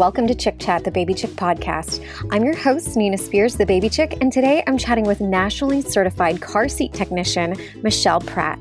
[0.00, 2.02] welcome to Chick Chat, the Baby Chick podcast.
[2.30, 6.40] I'm your host, Nina Spears, the Baby Chick, and today I'm chatting with nationally certified
[6.40, 8.58] car seat technician, Michelle Pratt.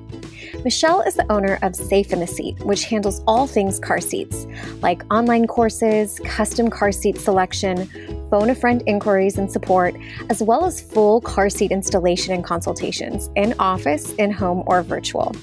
[0.66, 4.48] Michelle is the owner of Safe in the Seat, which handles all things car seats,
[4.82, 7.88] like online courses, custom car seat selection,
[8.30, 9.96] phone a friend inquiries and support,
[10.30, 15.34] as well as full car seat installation and consultations in office, in home, or virtual.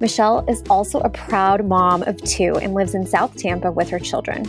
[0.00, 4.00] Michelle is also a proud mom of two and lives in South Tampa with her
[4.00, 4.44] children.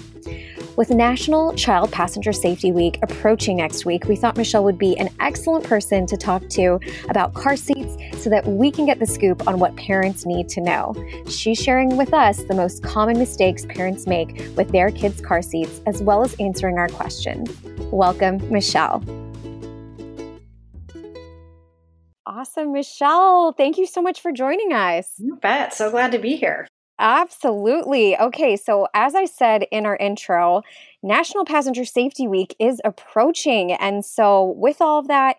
[0.77, 5.09] With National Child Passenger Safety Week approaching next week, we thought Michelle would be an
[5.19, 9.47] excellent person to talk to about car seats so that we can get the scoop
[9.47, 10.93] on what parents need to know.
[11.27, 15.81] She's sharing with us the most common mistakes parents make with their kids' car seats,
[15.87, 17.49] as well as answering our questions.
[17.91, 19.03] Welcome, Michelle.
[22.27, 23.51] Awesome, Michelle.
[23.53, 25.11] Thank you so much for joining us.
[25.17, 25.73] You bet.
[25.73, 26.67] So glad to be here.
[26.99, 28.17] Absolutely.
[28.17, 30.63] Okay, so as I said in our intro,
[31.03, 33.71] National Passenger Safety Week is approaching.
[33.73, 35.37] And so, with all of that,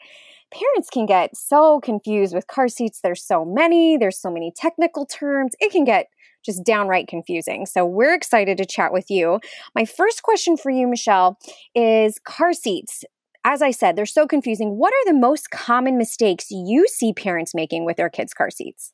[0.53, 3.01] parents can get so confused with car seats.
[3.03, 5.53] There's so many, there's so many technical terms.
[5.59, 6.07] It can get
[6.45, 7.67] just downright confusing.
[7.67, 9.41] So, we're excited to chat with you.
[9.75, 11.39] My first question for you, Michelle,
[11.75, 13.03] is car seats.
[13.45, 14.77] As I said, they're so confusing.
[14.79, 18.93] What are the most common mistakes you see parents making with their kids' car seats?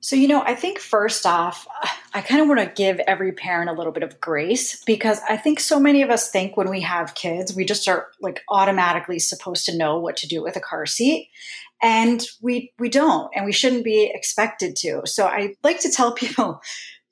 [0.00, 1.66] So, you know, I think first off,
[2.14, 5.36] I kind of want to give every parent a little bit of grace because I
[5.36, 9.18] think so many of us think when we have kids, we just are like automatically
[9.18, 11.30] supposed to know what to do with a car seat.
[11.82, 15.02] And we we don't and we shouldn't be expected to.
[15.04, 16.60] So I like to tell people,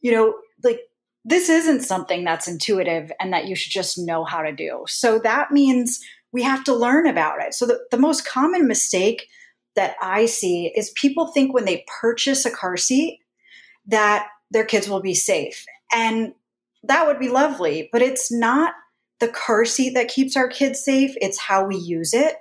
[0.01, 0.81] you know, like
[1.25, 4.85] this isn't something that's intuitive and that you should just know how to do.
[4.87, 7.53] So that means we have to learn about it.
[7.53, 9.27] So the, the most common mistake
[9.77, 13.21] that I see is people think when they purchase a car seat
[13.87, 15.65] that their kids will be safe.
[15.93, 16.33] And
[16.83, 18.75] that would be lovely, but it's not
[19.21, 22.37] the car seat that keeps our kids safe, it's how we use it.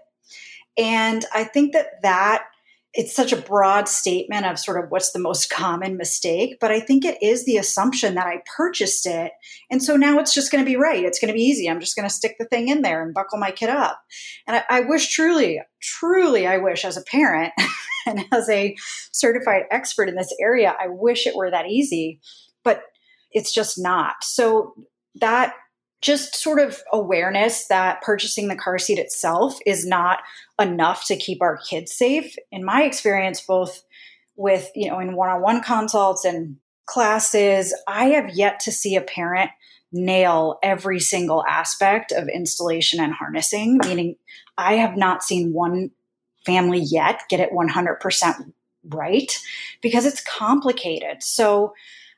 [0.77, 2.45] And I think that that
[2.95, 6.79] it's such a broad statement of sort of what's the most common mistake, but I
[6.79, 9.33] think it is the assumption that I purchased it.
[9.69, 11.03] And so now it's just going to be right.
[11.03, 11.69] It's going to be easy.
[11.69, 13.99] I'm just going to stick the thing in there and buckle my kid up.
[14.47, 17.51] And I, I wish truly, truly, I wish as a parent
[18.07, 18.75] and as a
[19.11, 22.21] certified expert in this area, I wish it were that easy,
[22.63, 22.81] but
[23.31, 24.15] it's just not.
[24.23, 24.73] So
[25.15, 25.53] that
[26.05, 30.19] just sort of awareness that purchasing the car seat itself is not
[30.61, 32.35] enough to keep our kids safe.
[32.51, 33.83] In my experience, both
[34.35, 38.95] with, you know, in one on one consults and classes, I have yet to see
[38.95, 39.49] a parent
[39.91, 44.15] nail every single aspect of installation and harnessing, meaning
[44.59, 45.89] I have not seen one
[46.45, 48.53] family yet get it 100%
[48.89, 49.39] right
[49.81, 51.23] because it's complicated.
[51.23, 51.73] So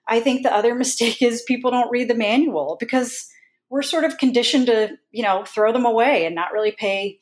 [0.10, 3.32] I think the other mistake is people don't read the manual because
[3.70, 7.20] we're sort of conditioned to, you know, throw them away and not really pay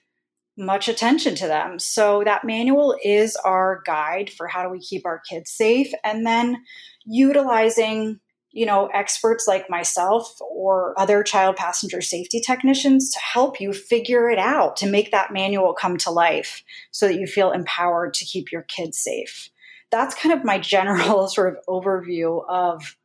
[0.58, 1.80] much attention to them.
[1.80, 6.26] So that manual is our guide for how do we keep our kids safe and
[6.26, 6.64] then
[7.06, 8.20] utilizing,
[8.52, 14.30] you know, experts like myself or other child passenger safety technicians to help you figure
[14.30, 18.26] it out to make that manual come to life so that you feel empowered to
[18.26, 19.50] keep your kids safe.
[19.92, 22.96] That's kind of my general sort of overview of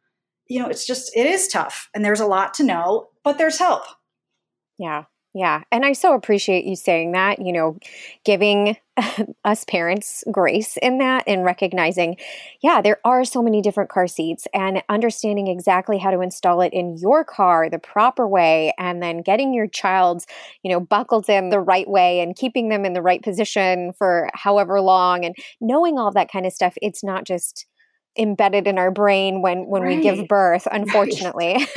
[0.51, 3.59] you know, it's just, it is tough and there's a lot to know, but there's
[3.59, 3.85] help.
[4.79, 5.05] Yeah.
[5.33, 5.63] Yeah.
[5.71, 7.79] And I so appreciate you saying that, you know,
[8.25, 8.77] giving
[9.45, 12.17] us parents grace in that and recognizing,
[12.63, 16.73] yeah, there are so many different car seats and understanding exactly how to install it
[16.73, 20.27] in your car the proper way and then getting your child's,
[20.65, 24.31] you know, buckled in the right way and keeping them in the right position for
[24.35, 26.75] however long and knowing all that kind of stuff.
[26.83, 27.67] It's not just,
[28.19, 29.97] embedded in our brain when when right.
[29.97, 31.67] we give birth unfortunately.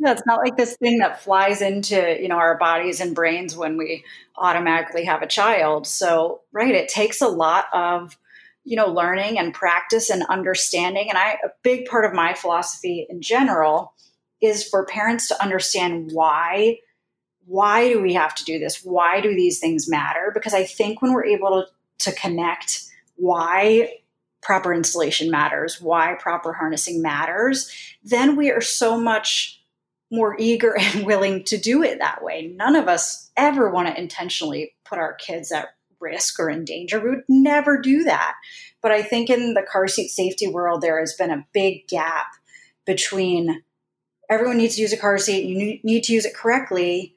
[0.00, 3.56] Yeah, it's not like this thing that flies into you know our bodies and brains
[3.56, 4.04] when we
[4.36, 5.86] automatically have a child.
[5.86, 8.18] So right it takes a lot of
[8.64, 11.08] you know learning and practice and understanding.
[11.08, 13.94] And i a big part of my philosophy in general
[14.42, 16.78] is for parents to understand why
[17.46, 18.82] why do we have to do this?
[18.84, 20.30] Why do these things matter?
[20.34, 22.82] Because i think when we're able to, to connect
[23.16, 24.00] why
[24.44, 27.70] proper installation matters, why proper harnessing matters,
[28.04, 29.60] then we are so much
[30.12, 32.52] more eager and willing to do it that way.
[32.54, 35.68] None of us ever want to intentionally put our kids at
[36.00, 37.00] risk or in danger.
[37.00, 38.34] We would never do that.
[38.82, 42.26] But I think in the car seat safety world, there has been a big gap
[42.84, 43.62] between
[44.28, 47.14] everyone needs to use a car seat, you need to use it correctly,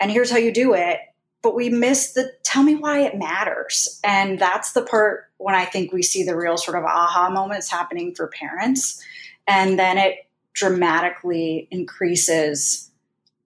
[0.00, 0.98] and here's how you do it
[1.44, 4.00] but we miss the tell me why it matters.
[4.02, 7.70] And that's the part when I think we see the real sort of aha moments
[7.70, 9.00] happening for parents.
[9.46, 12.90] And then it dramatically increases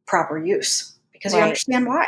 [0.06, 1.40] proper use because right.
[1.40, 2.06] you understand why.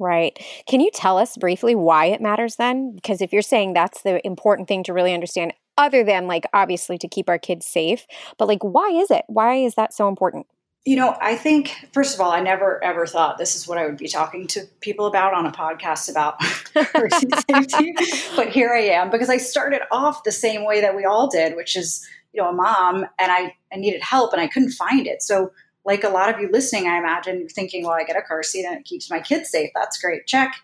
[0.00, 0.36] Right.
[0.66, 2.94] Can you tell us briefly why it matters then?
[2.94, 6.98] Because if you're saying that's the important thing to really understand, other than like obviously
[6.98, 8.06] to keep our kids safe,
[8.36, 9.24] but like why is it?
[9.28, 10.46] Why is that so important?
[10.86, 13.84] You know, I think, first of all, I never ever thought this is what I
[13.86, 16.42] would be talking to people about on a podcast about
[16.72, 17.94] safety.
[18.34, 21.54] But here I am because I started off the same way that we all did,
[21.54, 25.06] which is, you know, a mom and I, I needed help and I couldn't find
[25.06, 25.22] it.
[25.22, 25.52] So,
[25.84, 28.42] like a lot of you listening, I imagine you're thinking, well, I get a car
[28.42, 29.70] seat and it keeps my kids safe.
[29.74, 30.26] That's great.
[30.26, 30.54] Check.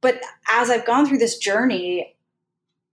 [0.00, 0.20] But
[0.50, 2.16] as I've gone through this journey,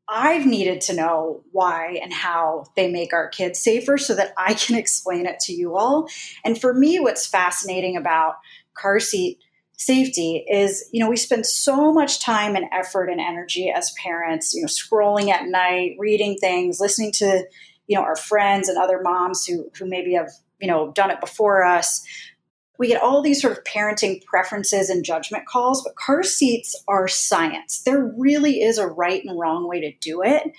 [0.07, 4.53] I've needed to know why and how they make our kids safer so that I
[4.53, 6.07] can explain it to you all.
[6.43, 8.35] And for me, what's fascinating about
[8.73, 9.39] car seat
[9.77, 14.53] safety is, you know, we spend so much time and effort and energy as parents,
[14.53, 17.45] you know, scrolling at night, reading things, listening to,
[17.87, 20.29] you know, our friends and other moms who who maybe have,
[20.61, 22.05] you know, done it before us
[22.77, 27.07] we get all these sort of parenting preferences and judgment calls, but car seats are
[27.07, 27.81] science.
[27.83, 30.51] There really is a right and wrong way to do it.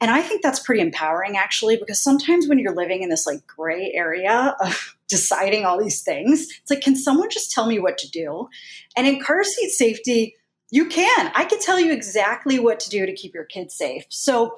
[0.00, 3.46] And I think that's pretty empowering actually, because sometimes when you're living in this like
[3.46, 7.98] gray area of deciding all these things, it's like, can someone just tell me what
[7.98, 8.48] to do?
[8.96, 10.36] And in car seat safety,
[10.70, 11.30] you can.
[11.34, 14.06] I can tell you exactly what to do to keep your kids safe.
[14.08, 14.56] So,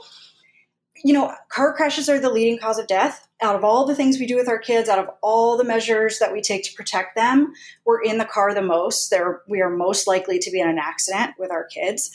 [1.04, 3.26] you know, car crashes are the leading cause of death.
[3.44, 6.18] Out of all the things we do with our kids, out of all the measures
[6.18, 7.52] that we take to protect them,
[7.84, 9.10] we're in the car the most.
[9.10, 12.10] There, we are most likely to be in an accident with our kids.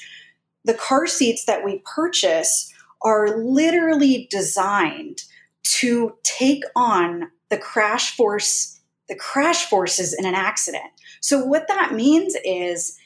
[0.65, 2.73] The car seats that we purchase
[3.03, 5.21] are literally designed
[5.65, 10.91] to take on the crash force, the crash forces in an accident.
[11.21, 12.97] So what that means is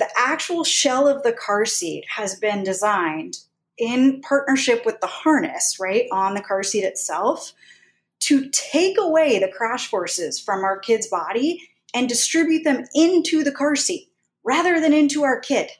[0.00, 3.36] the actual shell of the car seat has been designed
[3.78, 7.52] in partnership with the harness, right, on the car seat itself,
[8.20, 13.52] to take away the crash forces from our kid's body and distribute them into the
[13.52, 14.10] car seat
[14.44, 15.70] rather than into our kid.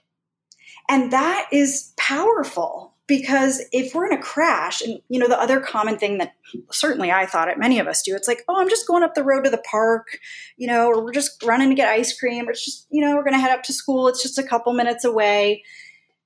[0.88, 5.60] And that is powerful because if we're in a crash, and you know, the other
[5.60, 6.34] common thing that
[6.70, 9.14] certainly I thought it, many of us do, it's like, oh, I'm just going up
[9.14, 10.18] the road to the park,
[10.56, 13.16] you know, or we're just running to get ice cream, or it's just, you know,
[13.16, 14.08] we're going to head up to school.
[14.08, 15.64] It's just a couple minutes away.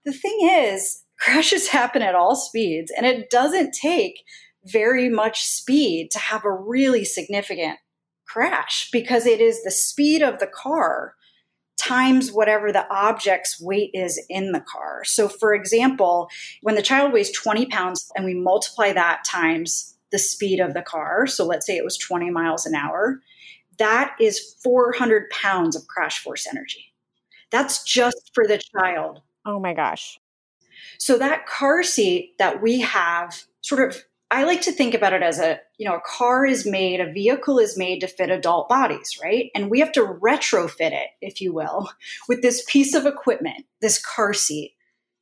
[0.05, 4.25] The thing is, crashes happen at all speeds, and it doesn't take
[4.64, 7.79] very much speed to have a really significant
[8.26, 11.14] crash because it is the speed of the car
[11.79, 15.05] times whatever the object's weight is in the car.
[15.05, 16.31] So, for example,
[16.62, 20.82] when the child weighs 20 pounds and we multiply that times the speed of the
[20.82, 23.20] car, so let's say it was 20 miles an hour,
[23.79, 26.93] that is 400 pounds of crash force energy.
[27.50, 29.20] That's just for the child.
[29.44, 30.19] Oh my gosh.
[30.99, 35.23] So that car seat that we have sort of I like to think about it
[35.23, 38.67] as a, you know, a car is made, a vehicle is made to fit adult
[38.67, 39.50] bodies, right?
[39.55, 41.90] And we have to retrofit it, if you will,
[42.31, 44.72] with this piece of equipment, this car seat,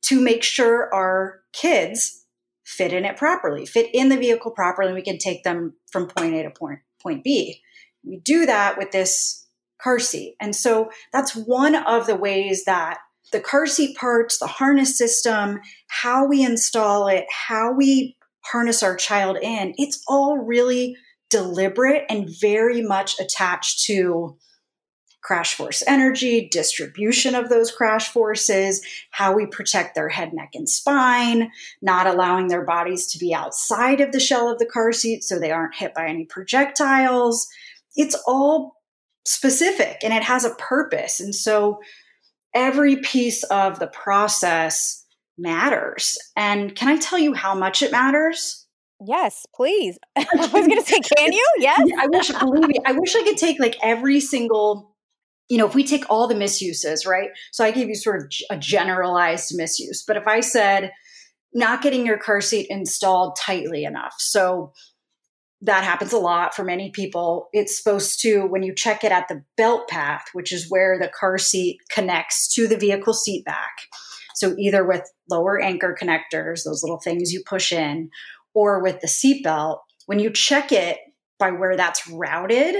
[0.03, 2.25] to make sure our kids
[2.63, 6.07] fit in it properly, fit in the vehicle properly, and we can take them from
[6.07, 7.61] point A to point, point B.
[8.05, 9.45] We do that with this
[9.83, 10.37] car seat.
[10.39, 12.99] And so that's one of the ways that
[13.33, 18.95] the car seat parts, the harness system, how we install it, how we harness our
[18.95, 20.95] child in, it's all really
[21.29, 24.37] deliberate and very much attached to
[25.21, 28.81] crash force energy, distribution of those crash forces,
[29.11, 34.01] how we protect their head, neck, and spine, not allowing their bodies to be outside
[34.01, 37.47] of the shell of the car seat so they aren't hit by any projectiles.
[37.95, 38.77] It's all
[39.25, 41.19] specific and it has a purpose.
[41.19, 41.79] And so
[42.53, 45.00] every piece of the process
[45.37, 46.17] matters.
[46.35, 48.67] And can I tell you how much it matters?
[49.05, 49.97] Yes, please.
[50.15, 51.47] I was going to say, can you?
[51.57, 51.81] Yes.
[51.99, 54.95] I wish, believe me, I wish I could take like every single,
[55.49, 57.29] you know, if we take all the misuses, right?
[57.51, 60.03] So I gave you sort of a generalized misuse.
[60.05, 60.91] But if I said,
[61.53, 64.13] not getting your car seat installed tightly enough.
[64.19, 64.71] So
[65.61, 67.49] that happens a lot for many people.
[67.53, 71.11] It's supposed to, when you check it at the belt path, which is where the
[71.19, 73.71] car seat connects to the vehicle seat back.
[74.35, 78.09] So either with lower anchor connectors, those little things you push in,
[78.53, 80.97] or with the seat belt, when you check it
[81.39, 82.75] by where that's routed,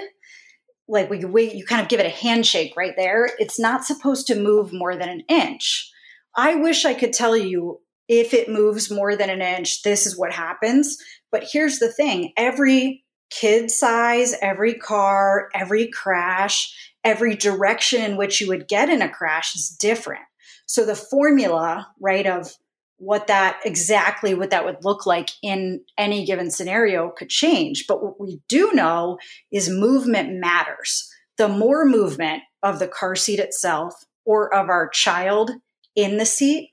[0.87, 4.27] like we, we, you kind of give it a handshake right there, it's not supposed
[4.27, 5.89] to move more than an inch.
[6.35, 10.17] I wish I could tell you if it moves more than an inch, this is
[10.17, 10.97] what happens.
[11.31, 18.41] But here's the thing every kid size, every car, every crash, every direction in which
[18.41, 20.23] you would get in a crash is different.
[20.71, 22.55] So the formula, right, of
[22.95, 27.87] what that exactly what that would look like in any given scenario could change.
[27.89, 29.17] But what we do know
[29.51, 31.11] is movement matters.
[31.37, 35.51] the more movement of the car seat itself or of our child
[35.93, 36.69] in the seat,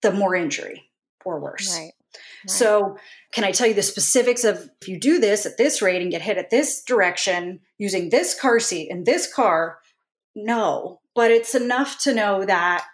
[0.00, 0.82] the more injury
[1.24, 1.76] or worse.
[1.76, 1.92] Right.
[2.14, 2.50] Right.
[2.50, 2.96] So,
[3.32, 6.10] can I tell you the specifics of if you do this at this rate and
[6.10, 9.78] get hit at this direction using this car seat in this car?
[10.34, 12.84] No, but it's enough to know that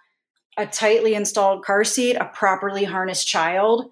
[0.56, 3.90] a tightly installed car seat, a properly harnessed child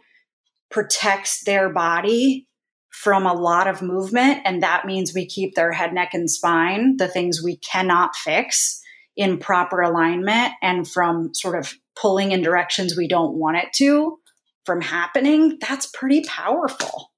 [0.70, 2.46] protects their body
[2.90, 4.40] from a lot of movement.
[4.44, 8.80] And that means we keep their head, neck, and spine, the things we cannot fix,
[9.16, 14.18] in proper alignment and from sort of pulling in directions we don't want it to
[14.64, 15.58] from happening.
[15.60, 17.10] That's pretty powerful.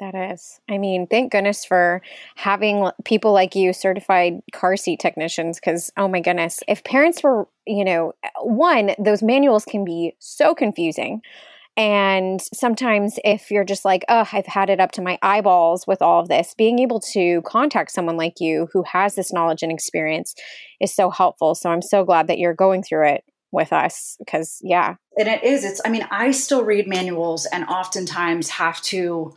[0.00, 0.60] That is.
[0.68, 2.02] I mean, thank goodness for
[2.34, 7.46] having people like you, certified car seat technicians, because oh my goodness, if parents were,
[7.66, 11.20] you know, eh, one, those manuals can be so confusing.
[11.76, 16.02] And sometimes, if you're just like, oh, I've had it up to my eyeballs with
[16.02, 19.72] all of this, being able to contact someone like you who has this knowledge and
[19.72, 20.34] experience
[20.80, 21.54] is so helpful.
[21.56, 24.94] So I'm so glad that you're going through it with us because, yeah.
[25.16, 25.64] And it is.
[25.64, 29.34] It's, I mean, I still read manuals and oftentimes have to,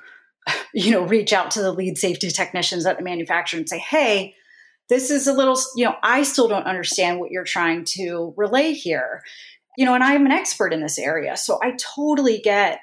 [0.73, 4.35] you know, reach out to the lead safety technicians at the manufacturer and say, hey,
[4.89, 8.73] this is a little, you know, I still don't understand what you're trying to relay
[8.73, 9.21] here
[9.77, 11.37] you know, and I'm an expert in this area.
[11.37, 12.81] So I totally get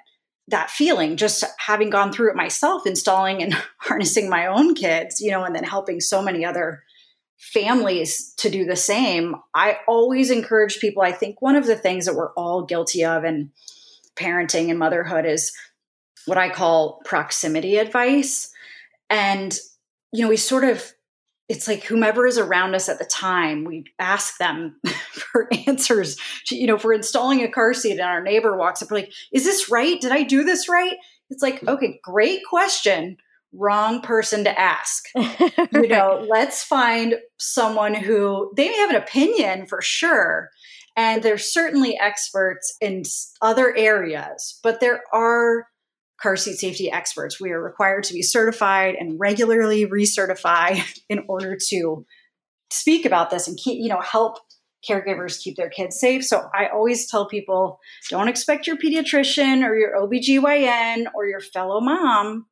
[0.48, 5.30] that feeling just having gone through it myself, installing and harnessing my own kids, you
[5.30, 6.84] know, and then helping so many other
[7.36, 9.34] families to do the same.
[9.54, 11.02] I always encourage people.
[11.02, 13.50] I think one of the things that we're all guilty of in
[14.16, 15.52] parenting and motherhood is
[16.26, 18.50] what I call proximity advice.
[19.10, 19.56] And,
[20.12, 20.94] you know, we sort of
[21.48, 24.76] it's like whomever is around us at the time, we ask them
[25.12, 26.16] for answers.
[26.46, 28.98] To, you know, if we're installing a car seat and our neighbor walks up, we're
[28.98, 30.00] like, is this right?
[30.00, 30.96] Did I do this right?
[31.30, 31.70] It's like, mm-hmm.
[31.70, 33.18] okay, great question.
[33.52, 35.04] Wrong person to ask.
[35.14, 40.50] you know, let's find someone who they may have an opinion for sure.
[40.96, 43.02] And they're certainly experts in
[43.42, 45.66] other areas, but there are
[46.24, 47.38] car seat safety experts.
[47.38, 52.06] We are required to be certified and regularly recertify in order to
[52.70, 54.38] speak about this and keep, you know, help
[54.88, 56.24] caregivers keep their kids safe.
[56.24, 57.78] So I always tell people
[58.08, 62.46] don't expect your pediatrician or your OBGYN or your fellow mom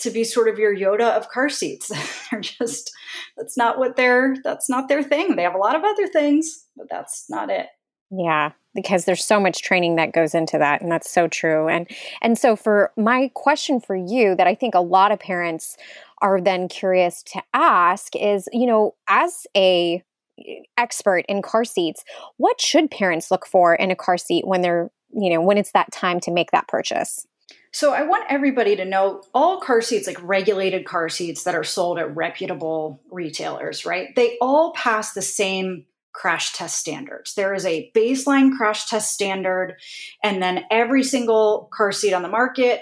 [0.00, 1.90] to be sort of your Yoda of car seats.
[2.30, 2.90] they're just
[3.36, 5.36] that's not what they're that's not their thing.
[5.36, 7.66] They have a lot of other things, but that's not it.
[8.10, 11.68] Yeah, because there's so much training that goes into that and that's so true.
[11.68, 11.88] And
[12.22, 15.76] and so for my question for you that I think a lot of parents
[16.20, 20.02] are then curious to ask is, you know, as a
[20.38, 22.04] eh, expert in car seats,
[22.36, 25.72] what should parents look for in a car seat when they're, you know, when it's
[25.72, 27.26] that time to make that purchase?
[27.72, 31.62] So I want everybody to know all car seats, like regulated car seats that are
[31.62, 34.08] sold at reputable retailers, right?
[34.16, 37.34] They all pass the same crash test standards.
[37.34, 39.76] There is a baseline crash test standard,
[40.22, 42.80] and then every single car seat on the market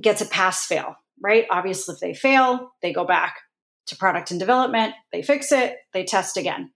[0.00, 1.46] gets a pass fail, right?
[1.50, 3.36] Obviously, if they fail, they go back
[3.86, 6.70] to product and development, they fix it, they test again.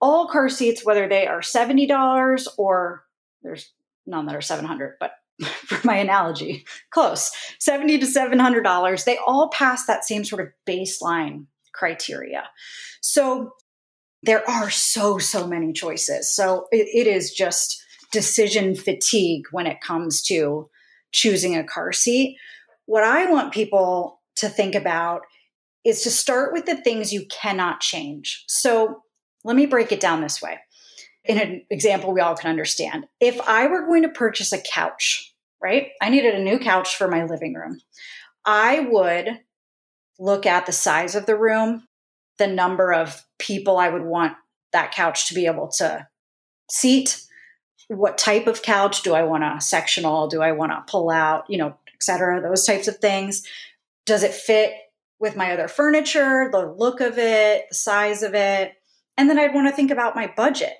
[0.00, 3.04] All car seats, whether they are $70 or
[3.42, 3.72] there's
[4.06, 5.12] none that are 700 but
[5.44, 11.46] for my analogy, close 70 to $700, they all pass that same sort of baseline
[11.72, 12.44] criteria.
[13.00, 13.52] So
[14.24, 16.34] there are so, so many choices.
[16.34, 20.68] So it, it is just decision fatigue when it comes to
[21.12, 22.36] choosing a car seat.
[22.86, 25.22] What I want people to think about
[25.84, 28.44] is to start with the things you cannot change.
[28.48, 29.02] So
[29.44, 30.58] let me break it down this way.
[31.24, 33.06] In an example we all can understand.
[33.20, 35.88] If I were going to purchase a couch, right?
[36.00, 37.80] I needed a new couch for my living room.
[38.44, 39.40] I would
[40.18, 41.86] look at the size of the room,
[42.38, 44.34] the number of people I would want
[44.72, 46.06] that couch to be able to
[46.70, 47.22] seat.
[47.88, 50.26] What type of couch do I want a sectional?
[50.28, 53.46] Do I want to pull out, you know, et cetera, those types of things.
[54.06, 54.72] Does it fit
[55.18, 58.72] with my other furniture, the look of it, the size of it?
[59.16, 60.74] And then I'd want to think about my budget.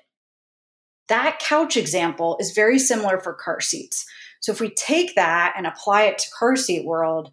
[1.07, 4.05] That couch example is very similar for car seats.
[4.41, 7.31] So if we take that and apply it to car seat world,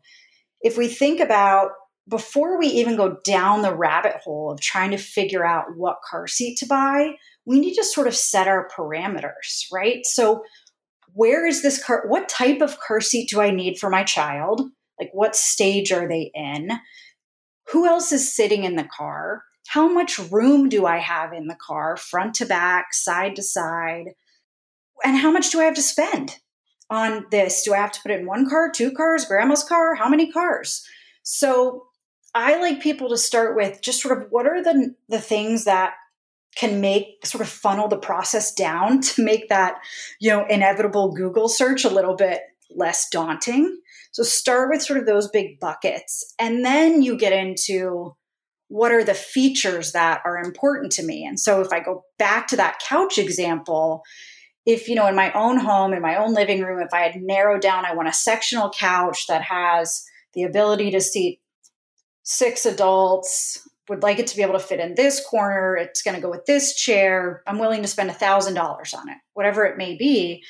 [0.60, 1.72] if we think about
[2.08, 6.26] before we even go down the rabbit hole of trying to figure out what car
[6.26, 10.04] seat to buy, we need to sort of set our parameters, right?
[10.04, 10.42] So,
[11.14, 12.04] where is this car?
[12.06, 14.62] What type of car seat do I need for my child?
[14.98, 16.70] Like, what stage are they in?
[17.68, 19.44] Who else is sitting in the car?
[19.68, 24.14] How much room do I have in the car, front to back, side to side?
[25.04, 26.38] And how much do I have to spend
[26.90, 27.62] on this?
[27.62, 29.94] Do I have to put it in one car, two cars, grandma's car?
[29.94, 30.86] How many cars?
[31.22, 31.86] So,
[32.34, 35.94] I like people to start with just sort of what are the the things that
[36.54, 39.76] can make sort of funnel the process down to make that
[40.20, 42.40] you know inevitable google search a little bit
[42.74, 43.78] less daunting.
[44.12, 48.14] So start with sort of those big buckets and then you get into
[48.68, 51.26] what are the features that are important to me.
[51.26, 54.02] And so if i go back to that couch example
[54.64, 57.16] if you know in my own home in my own living room if i had
[57.16, 61.40] narrowed down i want a sectional couch that has the ability to seat
[62.22, 65.76] six adults would like it to be able to fit in this corner.
[65.76, 67.42] It's going to go with this chair.
[67.46, 70.42] I'm willing to spend a thousand dollars on it, whatever it may be.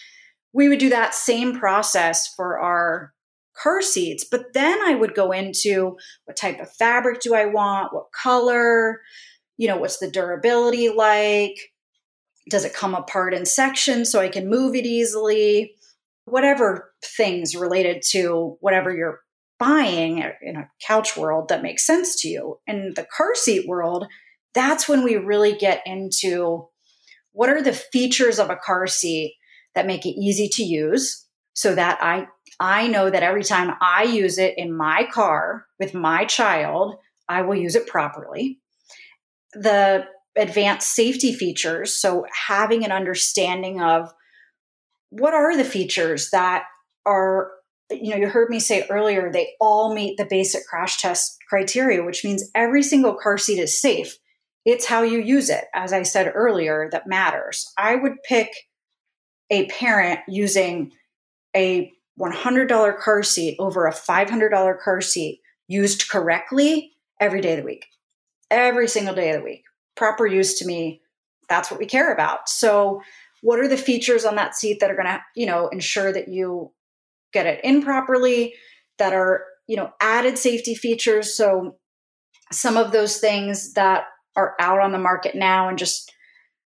[0.52, 3.12] We would do that same process for our
[3.56, 7.94] car seats, but then I would go into what type of fabric do I want?
[7.94, 9.00] What color?
[9.56, 11.56] You know, what's the durability like?
[12.50, 15.74] Does it come apart in sections so I can move it easily?
[16.24, 19.20] Whatever things related to whatever you're
[19.62, 22.58] buying in a couch world that makes sense to you.
[22.66, 24.08] In the car seat world,
[24.54, 26.68] that's when we really get into
[27.30, 29.36] what are the features of a car seat
[29.76, 32.26] that make it easy to use so that I
[32.58, 36.96] I know that every time I use it in my car with my child,
[37.28, 38.58] I will use it properly.
[39.52, 44.12] The advanced safety features, so having an understanding of
[45.10, 46.64] what are the features that
[47.06, 47.50] are
[48.00, 52.04] you know, you heard me say earlier, they all meet the basic crash test criteria,
[52.04, 54.16] which means every single car seat is safe.
[54.64, 57.70] It's how you use it, as I said earlier, that matters.
[57.76, 58.50] I would pick
[59.50, 60.92] a parent using
[61.54, 67.64] a $100 car seat over a $500 car seat used correctly every day of the
[67.64, 67.86] week,
[68.50, 69.64] every single day of the week.
[69.96, 71.00] Proper use to me,
[71.48, 72.48] that's what we care about.
[72.48, 73.02] So,
[73.42, 76.28] what are the features on that seat that are going to, you know, ensure that
[76.28, 76.70] you
[77.32, 78.54] get it in properly
[78.98, 81.34] that are you know added safety features.
[81.34, 81.76] So
[82.50, 84.04] some of those things that
[84.36, 86.12] are out on the market now and just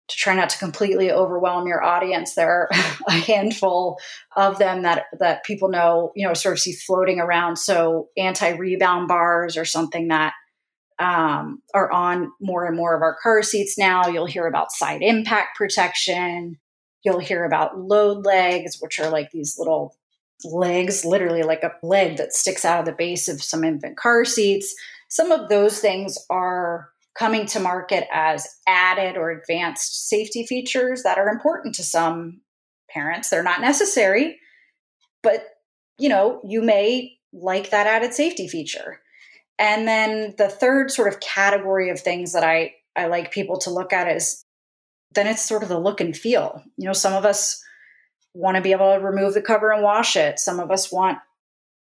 [0.09, 2.69] to try not to completely overwhelm your audience there are
[3.09, 3.99] a handful
[4.37, 7.57] of them that that people know you know sort of see floating around.
[7.57, 10.35] So anti-rebound bars or something that
[10.99, 14.07] um, are on more and more of our car seats now.
[14.07, 16.59] You'll hear about side impact protection.
[17.05, 19.97] You'll hear about load legs which are like these little
[20.45, 24.25] legs, literally like a leg that sticks out of the base of some infant car
[24.25, 24.75] seats.
[25.09, 31.19] Some of those things are coming to market as added or advanced safety features that
[31.19, 32.41] are important to some
[32.91, 33.31] parents.
[33.31, 34.39] They're not necessary,
[35.23, 35.47] but
[35.99, 39.01] you know, you may like that added safety feature.
[39.59, 43.71] And then the third sort of category of things that I I like people to
[43.71, 44.45] look at is
[45.15, 46.63] then it's sort of the look and feel.
[46.77, 47.63] You know, some of us
[48.35, 50.39] want to be able to remove the cover and wash it.
[50.39, 51.19] Some of us want,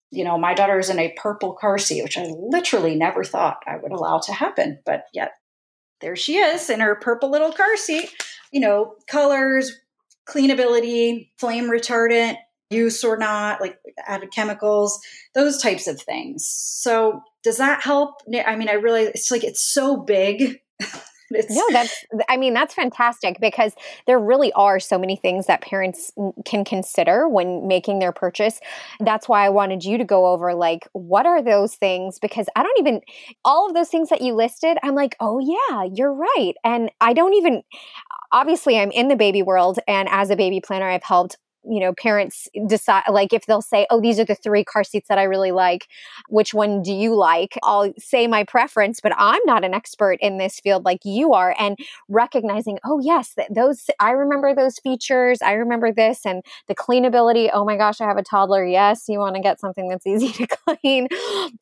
[0.09, 3.77] you know, my daughter's in a purple car seat, which I literally never thought I
[3.77, 5.33] would allow to happen, but yet
[6.01, 8.09] there she is in her purple little car seat.
[8.51, 9.77] You know, colors,
[10.27, 12.37] cleanability, flame retardant,
[12.69, 14.99] use or not, like added chemicals,
[15.35, 16.47] those types of things.
[16.47, 18.21] So, does that help?
[18.45, 20.59] I mean, I really, it's like it's so big
[21.49, 23.73] no, that's, I mean, that's fantastic because
[24.07, 26.11] there really are so many things that parents
[26.45, 28.59] can consider when making their purchase.
[28.99, 32.19] That's why I wanted you to go over, like, what are those things?
[32.19, 33.01] Because I don't even,
[33.45, 36.53] all of those things that you listed, I'm like, oh, yeah, you're right.
[36.63, 37.63] And I don't even,
[38.31, 39.79] obviously, I'm in the baby world.
[39.87, 41.37] And as a baby planner, I've helped
[41.69, 45.07] you know parents decide like if they'll say oh these are the three car seats
[45.07, 45.87] that i really like.
[46.29, 47.57] Which one do you like?
[47.63, 51.55] I'll say my preference but i'm not an expert in this field like you are
[51.59, 51.77] and
[52.07, 55.41] recognizing oh yes those i remember those features.
[55.41, 58.65] I remember this and the cleanability oh my gosh i have a toddler.
[58.65, 61.07] Yes you want to get something that's easy to clean.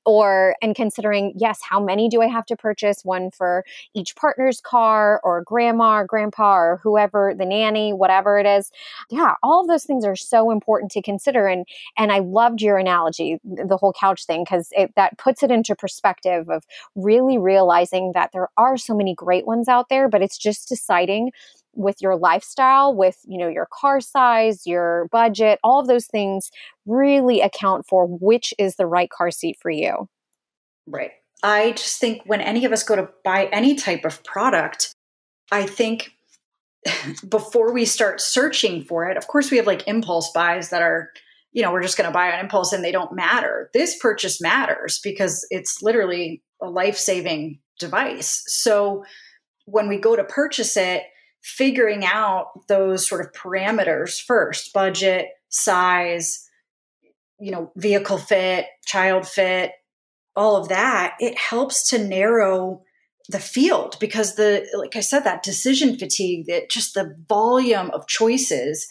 [0.06, 3.04] Or and considering yes how many do i have to purchase?
[3.04, 8.46] One for each partner's car or grandma or grandpa or whoever the nanny whatever it
[8.46, 8.72] is.
[9.10, 11.48] Yeah all of those things are so important to consider.
[11.48, 11.66] And
[11.98, 15.76] and I loved your analogy, the whole couch thing, because it that puts it into
[15.76, 16.64] perspective of
[16.96, 21.32] really realizing that there are so many great ones out there, but it's just deciding
[21.78, 26.50] with your lifestyle with you know your car size your budget all of those things
[26.88, 30.10] really account for which is the right car seat for you
[30.88, 31.12] right
[31.44, 34.92] i just think when any of us go to buy any type of product
[35.52, 36.17] i think
[37.28, 41.12] before we start searching for it, of course, we have like impulse buys that are,
[41.52, 43.70] you know, we're just going to buy on impulse and they don't matter.
[43.74, 48.44] This purchase matters because it's literally a life saving device.
[48.48, 49.04] So
[49.66, 51.04] when we go to purchase it,
[51.42, 56.48] figuring out those sort of parameters first budget, size,
[57.40, 59.72] you know, vehicle fit, child fit,
[60.36, 62.84] all of that, it helps to narrow
[63.30, 68.08] the field because the like I said that decision fatigue that just the volume of
[68.08, 68.88] choices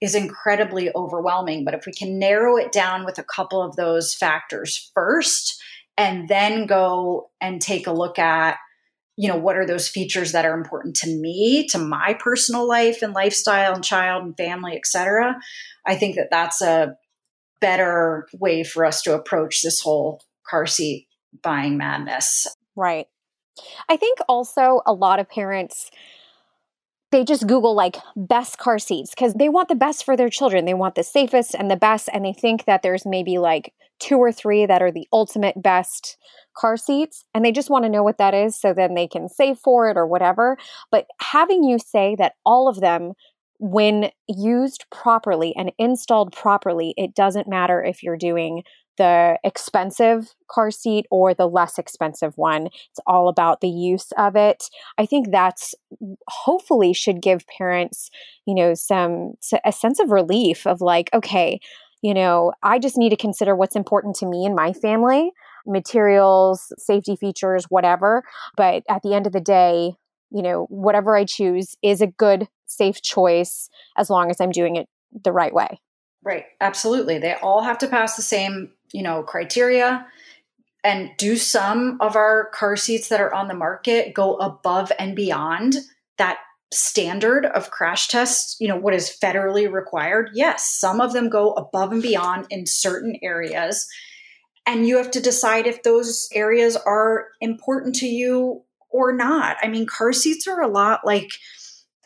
[0.00, 1.64] is incredibly overwhelming.
[1.64, 5.60] But if we can narrow it down with a couple of those factors first
[5.96, 8.56] and then go and take a look at
[9.16, 13.02] you know what are those features that are important to me to my personal life
[13.02, 15.36] and lifestyle and child and family etc
[15.86, 16.96] i think that that's a
[17.60, 21.06] better way for us to approach this whole car seat
[21.42, 22.46] buying madness.
[22.74, 23.06] Right
[23.88, 25.90] I think also a lot of parents
[27.12, 30.64] they just Google like best car seats because they want the best for their children.
[30.64, 34.16] They want the safest and the best, and they think that there's maybe like two
[34.16, 36.16] or three that are the ultimate best
[36.56, 39.28] car seats, and they just want to know what that is so then they can
[39.28, 40.56] save for it or whatever.
[40.90, 43.12] But having you say that all of them,
[43.60, 48.62] when used properly and installed properly, it doesn't matter if you're doing
[48.98, 52.66] the expensive car seat or the less expensive one.
[52.66, 54.64] It's all about the use of it.
[54.98, 55.74] I think that's
[56.28, 58.10] hopefully should give parents,
[58.46, 61.58] you know, some a sense of relief of like, okay,
[62.02, 65.30] you know, I just need to consider what's important to me and my family,
[65.66, 68.24] materials, safety features, whatever.
[68.56, 69.94] But at the end of the day,
[70.30, 74.76] you know, whatever I choose is a good, safe choice as long as I'm doing
[74.76, 74.88] it
[75.24, 75.80] the right way.
[76.24, 76.44] Right.
[76.60, 77.18] Absolutely.
[77.18, 80.06] They all have to pass the same you know criteria.
[80.84, 85.14] And do some of our car seats that are on the market go above and
[85.14, 85.76] beyond
[86.18, 86.38] that
[86.72, 90.30] standard of crash tests you know what is federally required?
[90.34, 93.86] Yes some of them go above and beyond in certain areas.
[94.66, 99.56] And you have to decide if those areas are important to you or not.
[99.62, 101.30] I mean car seats are a lot like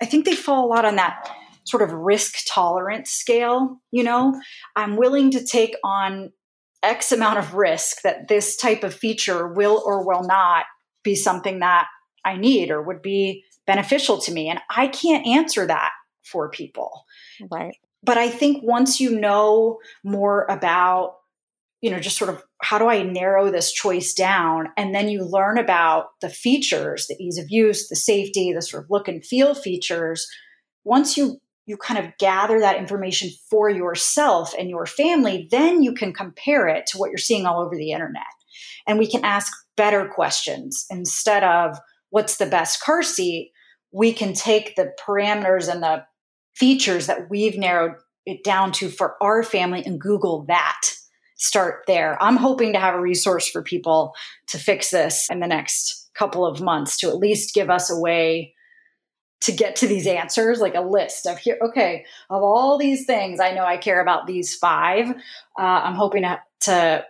[0.03, 1.31] i think they fall a lot on that
[1.64, 4.38] sort of risk tolerance scale you know?
[4.77, 6.33] I'm willing to take on
[6.87, 10.64] X amount of risk that this type of feature will or will not
[11.03, 11.87] be something that
[12.25, 14.49] I need or would be beneficial to me.
[14.49, 15.90] And I can't answer that
[16.25, 17.05] for people.
[17.51, 17.77] Right.
[18.03, 21.16] But I think once you know more about,
[21.81, 24.68] you know, just sort of how do I narrow this choice down?
[24.77, 28.85] And then you learn about the features, the ease of use, the safety, the sort
[28.85, 30.27] of look and feel features.
[30.85, 35.92] Once you you kind of gather that information for yourself and your family, then you
[35.92, 38.22] can compare it to what you're seeing all over the internet.
[38.87, 41.79] And we can ask better questions instead of
[42.11, 43.52] what's the best car seat.
[43.92, 46.05] We can take the parameters and the
[46.55, 50.81] features that we've narrowed it down to for our family and Google that.
[51.37, 52.16] Start there.
[52.22, 54.14] I'm hoping to have a resource for people
[54.48, 58.00] to fix this in the next couple of months to at least give us a
[58.00, 58.55] way
[59.42, 63.38] to get to these answers, like a list of here, okay, of all these things,
[63.40, 65.11] I know I care about these five.
[65.59, 67.05] Uh, I'm hoping to, to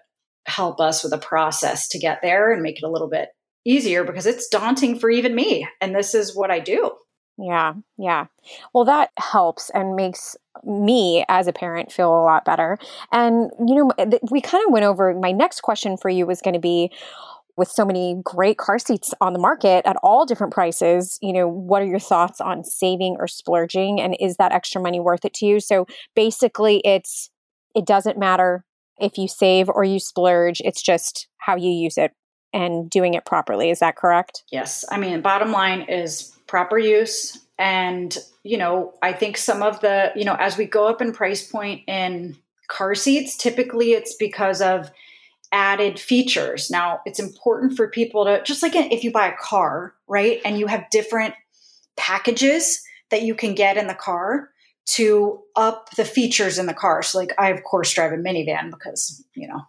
[0.47, 3.31] help us with a process to get there and make it a little bit
[3.65, 5.69] easier because it's daunting for even me.
[5.81, 6.93] And this is what I do.
[7.39, 8.27] Yeah, yeah.
[8.73, 12.79] Well, that helps and makes me as a parent feel a lot better.
[13.13, 13.91] And, you know,
[14.31, 16.91] we kind of went over my next question for you was going to be
[17.57, 21.49] with so many great car seats on the market at all different prices, you know,
[21.49, 25.35] what are your thoughts on saving or splurging and is that extra money worth it
[25.35, 25.61] to you?
[25.61, 27.31] So basically it's
[27.75, 28.65] it doesn't matter
[28.99, 32.13] if you save or you splurge, it's just how you use it
[32.53, 33.71] and doing it properly.
[33.71, 34.45] Is that correct?
[34.51, 34.85] Yes.
[34.91, 40.13] I mean, bottom line is proper use and, you know, I think some of the,
[40.15, 42.37] you know, as we go up in price point in
[42.69, 44.91] car seats, typically it's because of
[45.53, 46.71] added features.
[46.71, 50.41] Now, it's important for people to just like if you buy a car, right?
[50.45, 51.35] And you have different
[51.97, 54.51] packages that you can get in the car
[54.87, 57.03] to up the features in the car.
[57.03, 59.63] So, like, I of course drive a minivan because, you know,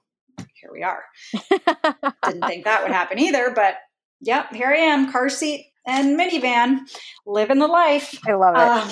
[0.53, 1.03] here we are.
[2.23, 3.75] Didn't think that would happen either, but
[4.21, 6.79] yep, here I am, car seat and minivan,
[7.25, 8.19] living the life.
[8.27, 8.61] I love it.
[8.61, 8.89] Um,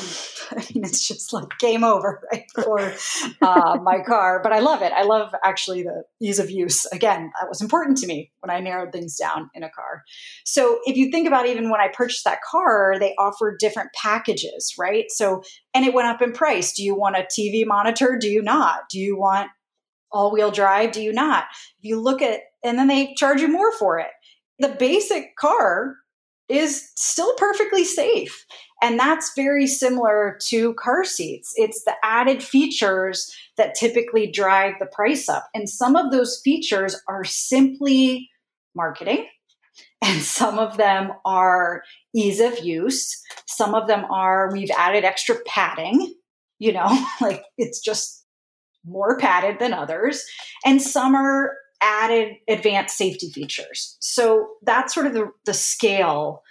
[0.52, 2.46] I mean, it's just like game over, right?
[2.64, 2.94] For
[3.42, 4.94] uh, my car, but I love it.
[4.94, 6.86] I love actually the ease of use.
[6.86, 10.04] Again, that was important to me when I narrowed things down in a car.
[10.46, 14.74] So if you think about even when I purchased that car, they offered different packages,
[14.80, 15.06] right?
[15.10, 16.74] So, and it went up in price.
[16.74, 18.18] Do you want a TV monitor?
[18.20, 18.88] Do you not?
[18.90, 19.50] Do you want
[20.12, 20.94] all wheel drive?
[20.94, 21.46] Do you not?
[21.80, 24.08] If you look at, and then they charge you more for it.
[24.60, 25.98] The basic car
[26.48, 28.46] is still perfectly safe.
[28.82, 31.54] And that's very similar to car seats.
[31.56, 35.48] It's the added features that typically drive the price up.
[35.54, 38.30] And some of those features are simply
[38.76, 39.26] marketing,
[40.04, 43.22] and some of them are ease of use.
[43.48, 46.14] Some of them are we've added extra padding,
[46.60, 48.24] you know, like it's just
[48.86, 50.24] more padded than others.
[50.64, 51.54] And some are
[51.86, 53.98] added advanced safety features.
[54.00, 56.42] So that's sort of the, the scale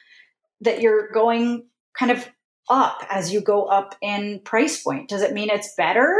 [0.60, 1.66] that you're going
[1.98, 2.28] kind of
[2.70, 5.08] up as you go up in price point.
[5.08, 6.16] Does it mean it's better?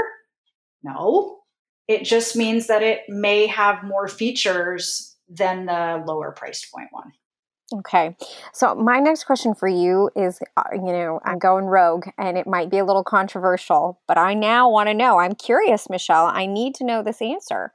[0.83, 1.39] No.
[1.87, 7.13] It just means that it may have more features than the lower price point one.
[7.73, 8.17] Okay.
[8.53, 12.47] So my next question for you is uh, you know, I'm going rogue and it
[12.47, 15.19] might be a little controversial, but I now want to know.
[15.19, 16.27] I'm curious, Michelle.
[16.27, 17.73] I need to know this answer.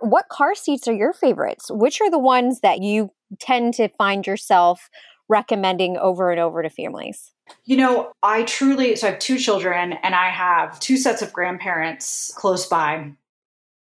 [0.00, 1.70] What car seats are your favorites?
[1.70, 4.90] Which are the ones that you tend to find yourself
[5.28, 7.32] recommending over and over to families?
[7.64, 11.32] You know, I truly, so I have two children and I have two sets of
[11.32, 13.12] grandparents close by,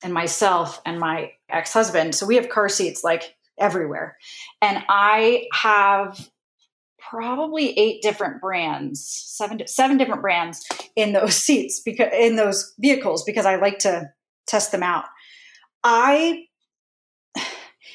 [0.03, 2.15] and myself and my ex husband.
[2.15, 4.17] So we have car seats like everywhere.
[4.61, 6.29] And I have
[6.99, 13.25] probably eight different brands, seven seven different brands in those seats because in those vehicles
[13.25, 14.11] because I like to
[14.47, 15.07] test them out.
[15.89, 16.47] I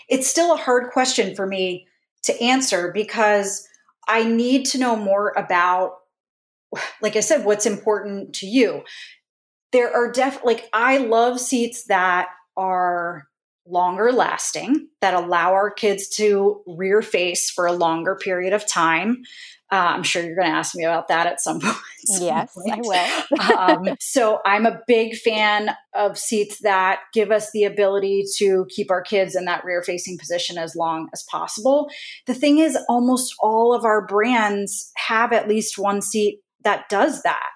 [0.10, 1.88] it's still a hard question for me
[2.24, 3.68] to answer because
[4.08, 5.98] I need to know more about
[7.02, 8.84] like I said what's important to you.
[9.74, 13.28] There are def like I love seats that are
[13.68, 19.22] longer lasting that allow our kids to rear face for a longer period of time.
[19.72, 21.78] Uh, I'm sure you're going to ask me about that at some point.
[22.20, 22.58] Yes.
[22.70, 23.88] I will.
[23.90, 28.92] um, so I'm a big fan of seats that give us the ability to keep
[28.92, 31.90] our kids in that rear facing position as long as possible.
[32.28, 37.24] The thing is, almost all of our brands have at least one seat that does
[37.24, 37.50] that.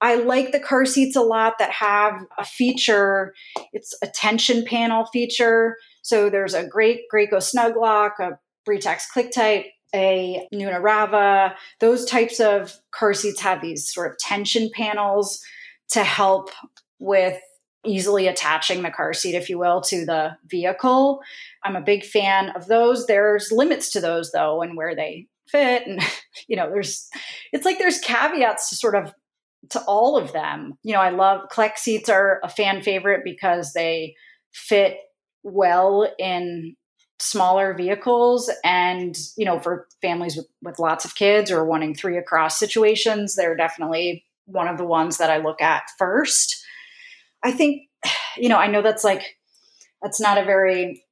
[0.00, 3.34] I like the car seats a lot that have a feature.
[3.72, 5.76] It's a tension panel feature.
[6.02, 8.32] So there's a great Graco Snug Lock, a
[8.68, 11.54] Britax ClickTight, a Nuna Rava.
[11.80, 15.42] Those types of car seats have these sort of tension panels
[15.90, 16.50] to help
[16.98, 17.38] with
[17.84, 21.20] easily attaching the car seat, if you will, to the vehicle.
[21.64, 23.06] I'm a big fan of those.
[23.06, 25.86] There's limits to those though, and where they fit.
[25.86, 26.00] And,
[26.48, 27.08] you know, there's,
[27.52, 29.12] it's like there's caveats to sort of
[29.70, 30.74] to all of them.
[30.82, 34.14] You know, I love Clek seats are a fan favorite because they
[34.52, 34.96] fit
[35.42, 36.76] well in
[37.22, 42.18] smaller vehicles and you know for families with, with lots of kids or wanting three
[42.18, 46.64] across situations they're definitely one of the ones that i look at first.
[47.44, 47.82] I think
[48.36, 49.38] you know i know that's like
[50.02, 51.04] that's not a very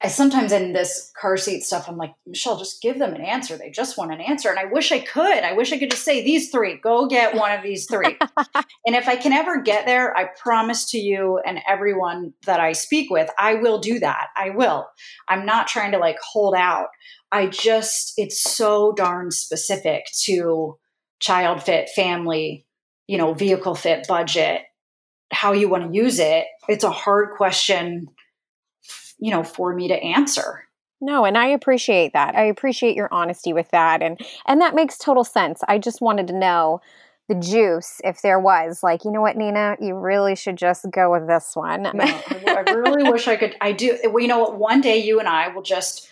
[0.00, 3.56] I sometimes in this car seat stuff, I'm like, Michelle, just give them an answer.
[3.56, 4.48] They just want an answer.
[4.48, 5.42] And I wish I could.
[5.42, 8.16] I wish I could just say these three, go get one of these three.
[8.54, 12.72] and if I can ever get there, I promise to you and everyone that I
[12.72, 14.28] speak with, I will do that.
[14.36, 14.86] I will.
[15.26, 16.88] I'm not trying to like hold out.
[17.32, 20.78] I just, it's so darn specific to
[21.18, 22.64] child fit, family,
[23.08, 24.62] you know, vehicle fit, budget,
[25.32, 26.46] how you want to use it.
[26.68, 28.06] It's a hard question
[29.18, 30.64] you know, for me to answer.
[31.00, 32.34] No, and I appreciate that.
[32.34, 35.60] I appreciate your honesty with that and and that makes total sense.
[35.68, 36.80] I just wanted to know
[37.28, 41.12] the juice if there was like you know what nina you really should just go
[41.12, 44.38] with this one no, I, I really wish i could i do well, you know
[44.38, 46.08] what one day you and i will just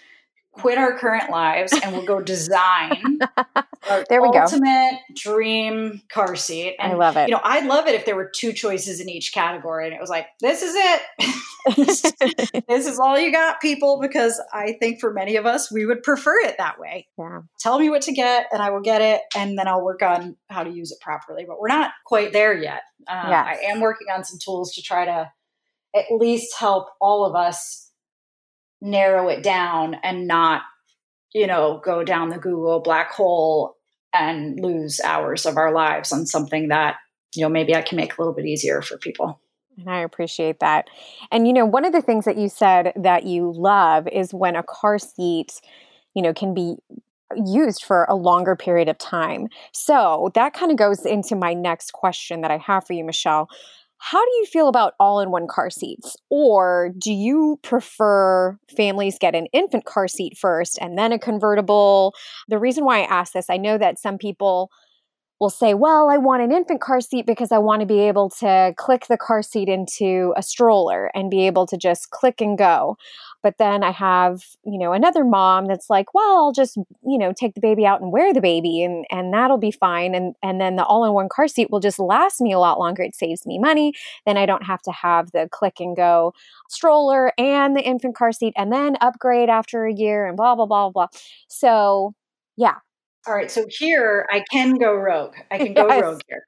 [0.56, 3.18] quit our current lives and we'll go design
[4.08, 4.40] there we go.
[4.40, 6.76] ultimate dream car seat.
[6.78, 7.28] And, i love it.
[7.28, 10.00] you know i'd love it if there were two choices in each category and it
[10.00, 11.00] was like this is it.
[12.68, 16.04] This, is all you got people because i think for many of us we would
[16.04, 17.08] prefer it that way.
[17.18, 17.40] Yeah.
[17.58, 20.36] Tell me what to get and i will get it and then i'll work on
[20.48, 22.82] how to use it properly but we're not quite there yet.
[23.08, 23.58] Uh, yes.
[23.60, 25.30] i am working on some tools to try to
[25.96, 27.85] at least help all of us
[28.80, 30.62] narrow it down and not,
[31.34, 33.76] you know, go down the Google black hole
[34.14, 36.96] and lose hours of our lives on something that,
[37.34, 39.40] you know, maybe I can make a little bit easier for people.
[39.78, 40.88] And I appreciate that.
[41.30, 44.56] And, you know, one of the things that you said that you love is when
[44.56, 45.60] a car seat,
[46.14, 46.76] you know, can be
[47.44, 49.48] used for a longer period of time.
[49.72, 53.48] So that kind of goes into my next question that I have for you, Michelle.
[53.98, 56.16] How do you feel about all in one car seats?
[56.30, 62.14] Or do you prefer families get an infant car seat first and then a convertible?
[62.48, 64.70] The reason why I ask this, I know that some people
[65.40, 68.30] will say, Well, I want an infant car seat because I want to be able
[68.40, 72.56] to click the car seat into a stroller and be able to just click and
[72.56, 72.96] go.
[73.46, 77.32] But then I have, you know, another mom that's like, Well, I'll just, you know,
[77.32, 80.16] take the baby out and wear the baby and, and that'll be fine.
[80.16, 82.80] And, and then the all in one car seat will just last me a lot
[82.80, 83.04] longer.
[83.04, 83.92] It saves me money.
[84.24, 86.34] Then I don't have to have the click and go
[86.68, 90.66] stroller and the infant car seat and then upgrade after a year and blah, blah,
[90.66, 91.06] blah, blah.
[91.46, 92.14] So,
[92.56, 92.78] yeah,
[93.26, 95.34] All right, so here I can go rogue.
[95.50, 96.02] I can go yes.
[96.02, 96.46] rogue here.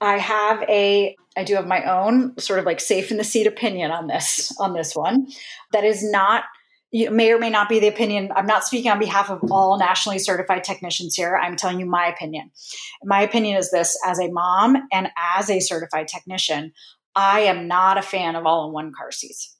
[0.00, 3.46] I have a I do have my own sort of like safe in the seat
[3.46, 5.28] opinion on this on this one.
[5.72, 6.44] That is not
[6.90, 8.30] you may or may not be the opinion.
[8.34, 11.36] I'm not speaking on behalf of all nationally certified technicians here.
[11.36, 12.50] I'm telling you my opinion.
[13.04, 16.72] My opinion is this as a mom and as a certified technician,
[17.14, 19.56] I am not a fan of all in one car seats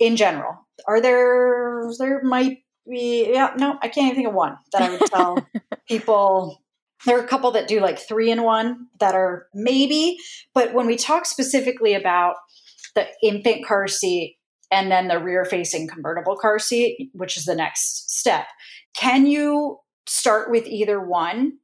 [0.00, 0.66] in general.
[0.88, 4.90] Are there, there might be, yeah, no, I can't even think of one that I
[4.90, 5.46] would tell
[5.88, 6.62] people.
[7.06, 10.16] There are a couple that do like three in one that are maybe,
[10.54, 12.36] but when we talk specifically about
[12.94, 14.38] the infant car seat,
[14.70, 18.46] and then the rear facing convertible car seat, which is the next step.
[18.94, 21.58] Can you start with either one?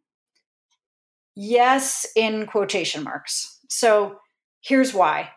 [1.35, 3.59] Yes, in quotation marks.
[3.69, 4.17] So
[4.61, 5.31] here's why.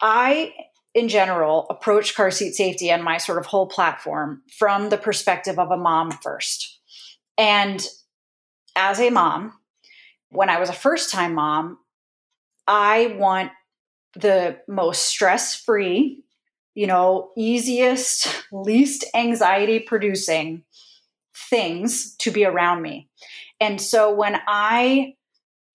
[0.00, 0.52] I,
[0.94, 5.58] in general, approach car seat safety and my sort of whole platform from the perspective
[5.58, 6.80] of a mom first.
[7.38, 7.86] And
[8.76, 9.52] as a mom,
[10.30, 11.78] when I was a first time mom,
[12.66, 13.52] I want
[14.14, 16.24] the most stress free
[16.74, 20.64] you know, easiest, least anxiety producing
[21.50, 23.08] things to be around me.
[23.60, 25.14] And so when I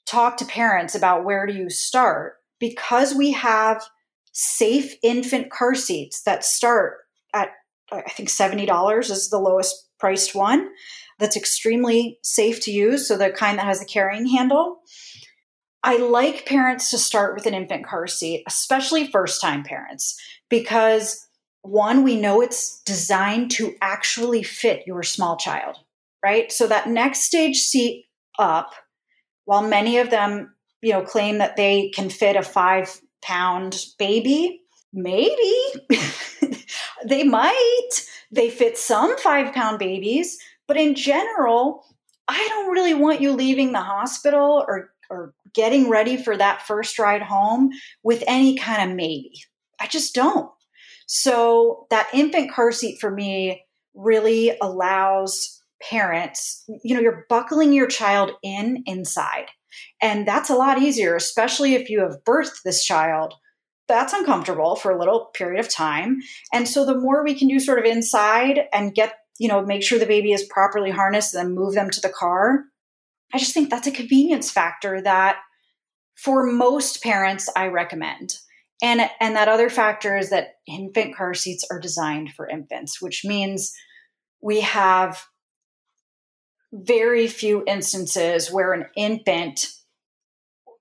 [0.05, 3.83] talk to parents about where do you start, because we have
[4.31, 6.97] safe infant car seats that start
[7.33, 7.49] at,
[7.91, 10.69] I think $70 is the lowest priced one
[11.19, 13.07] that's extremely safe to use.
[13.07, 14.79] So the kind that has the carrying handle.
[15.83, 21.25] I like parents to start with an infant car seat, especially first time parents, because
[21.61, 25.77] one, we know it's designed to actually fit your small child,
[26.23, 26.51] right?
[26.51, 28.05] So that next stage seat
[28.37, 28.73] up,
[29.45, 34.61] while many of them, you know, claim that they can fit a five pound baby,
[34.93, 35.53] maybe
[37.05, 37.89] they might.
[38.31, 40.37] They fit some five pound babies,
[40.69, 41.83] but in general,
[42.29, 46.99] I don't really want you leaving the hospital or or getting ready for that first
[46.99, 47.71] ride home
[48.03, 49.33] with any kind of maybe.
[49.81, 50.51] I just don't.
[51.07, 57.87] So that infant car seat for me really allows parents, you know, you're buckling your
[57.87, 59.47] child in inside.
[60.01, 63.33] And that's a lot easier, especially if you have birthed this child.
[63.87, 66.19] That's uncomfortable for a little period of time.
[66.53, 69.83] And so the more we can do sort of inside and get, you know, make
[69.83, 72.65] sure the baby is properly harnessed and then move them to the car,
[73.33, 75.37] I just think that's a convenience factor that
[76.15, 78.35] for most parents I recommend.
[78.81, 83.23] And and that other factor is that infant car seats are designed for infants, which
[83.25, 83.73] means
[84.41, 85.23] we have
[86.71, 89.67] very few instances where an infant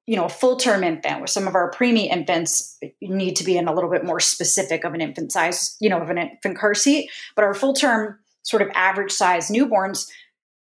[0.08, 3.58] you know, a full term infant, where some of our preemie infants need to be
[3.58, 6.56] in a little bit more specific of an infant size, you know, of an infant
[6.56, 7.10] car seat.
[7.36, 10.06] But our full term, sort of average size newborns,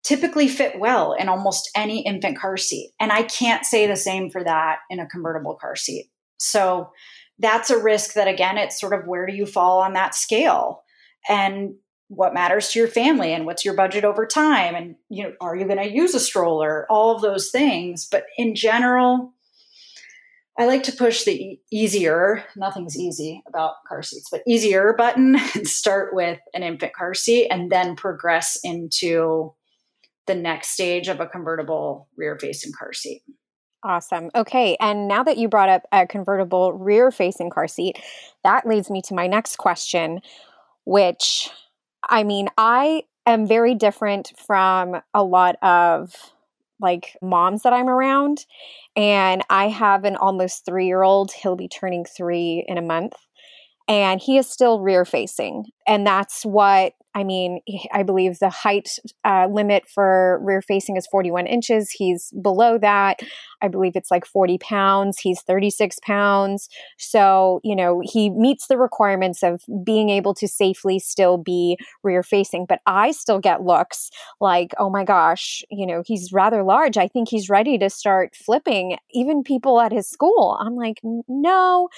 [0.05, 2.93] typically fit well in almost any infant car seat.
[3.01, 6.11] And I can't say the same for that in a convertible car seat.
[6.39, 6.91] So
[7.39, 10.83] that's a risk that, again, it's sort of where do you fall on that scale?
[11.29, 11.75] And
[12.15, 15.57] what matters to your family and what's your budget over time and you know are
[15.57, 19.33] you going to use a stroller all of those things but in general
[20.59, 25.67] i like to push the easier nothing's easy about car seats but easier button and
[25.67, 29.55] start with an infant car seat and then progress into
[30.27, 33.23] the next stage of a convertible rear facing car seat.
[33.85, 34.31] Awesome.
[34.35, 34.77] Okay.
[34.79, 37.99] And now that you brought up a convertible rear facing car seat,
[38.45, 40.21] that leads me to my next question,
[40.85, 41.51] which
[42.09, 46.15] I mean, I am very different from a lot of
[46.83, 48.45] like moms that I'm around.
[48.97, 51.33] And I have an almost three year old.
[51.33, 53.15] He'll be turning three in a month.
[53.89, 55.67] And he is still rear facing.
[55.87, 57.61] And that's what I mean,
[57.93, 61.91] I believe the height uh, limit for rear facing is 41 inches.
[61.91, 63.21] He's below that.
[63.61, 65.19] I believe it's like 40 pounds.
[65.19, 66.69] He's 36 pounds.
[66.99, 72.23] So, you know, he meets the requirements of being able to safely still be rear
[72.23, 72.67] facing.
[72.67, 74.11] But I still get looks
[74.41, 76.97] like, oh my gosh, you know, he's rather large.
[76.97, 78.97] I think he's ready to start flipping.
[79.13, 80.59] Even people at his school.
[80.61, 81.89] I'm like, no.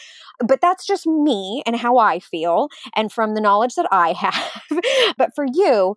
[0.45, 2.69] But that's just me and how I feel.
[2.95, 4.81] And from the knowledge that I have.
[5.17, 5.97] But for you,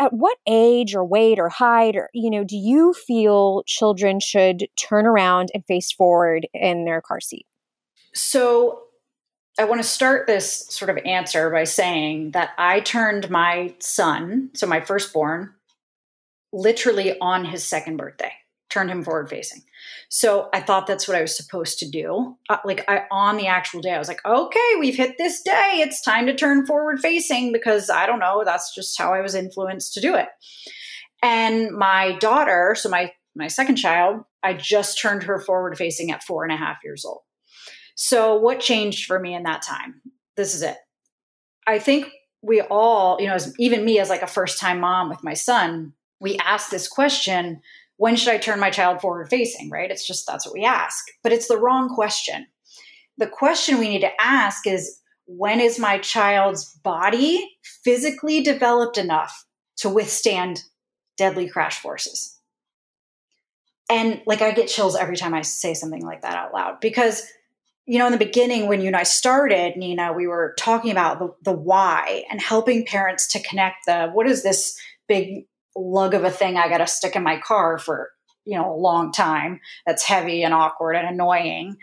[0.00, 4.66] at what age or weight or height or you know do you feel children should
[4.76, 7.46] turn around and face forward in their car seat?
[8.14, 8.82] So
[9.58, 14.50] i want to start this sort of answer by saying that i turned my son
[14.54, 15.52] so my firstborn
[16.52, 18.32] literally on his second birthday
[18.70, 19.62] turned him forward facing
[20.08, 22.36] so I thought that's what I was supposed to do.
[22.48, 25.80] Uh, like I on the actual day, I was like, okay, we've hit this day.
[25.80, 28.42] It's time to turn forward facing because I don't know.
[28.44, 30.28] That's just how I was influenced to do it.
[31.22, 36.24] And my daughter, so my my second child, I just turned her forward facing at
[36.24, 37.20] four and a half years old.
[37.94, 40.00] So what changed for me in that time?
[40.36, 40.76] This is it.
[41.66, 42.08] I think
[42.42, 45.34] we all, you know, as, even me as like a first time mom with my
[45.34, 47.60] son, we ask this question
[47.98, 49.90] when should I turn my child forward facing, right?
[49.90, 52.46] It's just that's what we ask, but it's the wrong question.
[53.18, 59.44] The question we need to ask is when is my child's body physically developed enough
[59.78, 60.62] to withstand
[61.16, 62.38] deadly crash forces?
[63.90, 67.22] And like I get chills every time I say something like that out loud because
[67.88, 71.18] you know, in the beginning, when you and I started, Nina, we were talking about
[71.18, 74.78] the, the why and helping parents to connect the what is this
[75.08, 75.46] big
[75.78, 78.10] lug of a thing I got to stick in my car for,
[78.44, 81.76] you know, a long time that's heavy and awkward and annoying.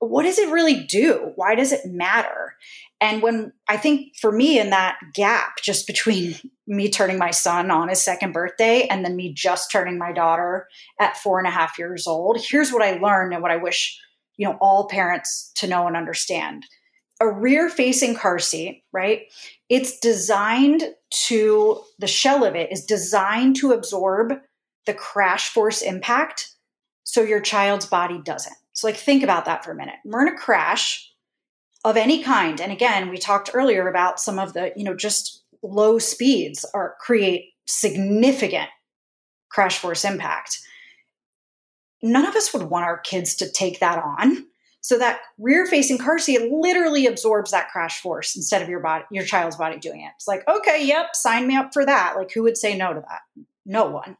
[0.00, 1.32] What does it really do?
[1.34, 2.54] Why does it matter?
[3.00, 7.70] And when I think for me, in that gap just between me turning my son
[7.70, 10.66] on his second birthday and then me just turning my daughter
[11.00, 13.98] at four and a half years old, here's what I learned and what I wish
[14.38, 16.64] you know all parents to know and understand
[17.20, 19.22] a rear facing car seat right?
[19.68, 20.82] It's designed
[21.26, 24.34] to the shell of it is designed to absorb
[24.86, 26.54] the crash force impact
[27.04, 28.56] so your child's body doesn't.
[28.72, 29.96] So like think about that for a minute.
[30.04, 31.10] We're in a crash
[31.84, 35.44] of any kind and again we talked earlier about some of the you know just
[35.62, 38.68] low speeds are create significant
[39.48, 40.58] crash force impact.
[42.02, 44.46] None of us would want our kids to take that on.
[44.88, 49.04] So that rear facing car seat literally absorbs that crash force instead of your body,
[49.10, 50.12] your child's body doing it.
[50.16, 52.14] It's like, okay, yep, sign me up for that.
[52.16, 53.44] Like who would say no to that?
[53.66, 54.16] No one.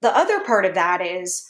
[0.00, 1.46] The other part of that is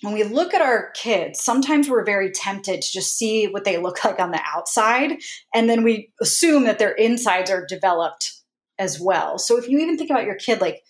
[0.00, 3.78] when we look at our kids, sometimes we're very tempted to just see what they
[3.78, 5.18] look like on the outside.
[5.54, 8.32] And then we assume that their insides are developed
[8.76, 9.38] as well.
[9.38, 10.82] So if you even think about your kid, like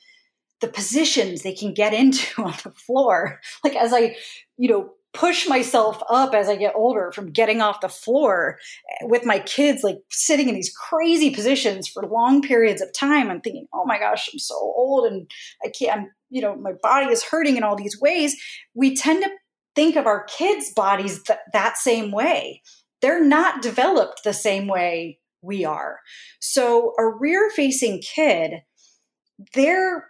[0.63, 3.41] the positions they can get into on the floor.
[3.63, 4.17] Like as I,
[4.57, 8.59] you know, push myself up as I get older from getting off the floor
[9.03, 13.31] with my kids, like sitting in these crazy positions for long periods of time.
[13.31, 15.31] I'm thinking, oh my gosh, I'm so old and
[15.65, 18.37] I can't, I'm, you know, my body is hurting in all these ways.
[18.75, 19.31] We tend to
[19.75, 22.63] think of our kids' bodies th- that same way.
[23.03, 25.99] They're not developed the same way we are.
[26.41, 28.63] So a rear facing kid,
[29.55, 30.07] they're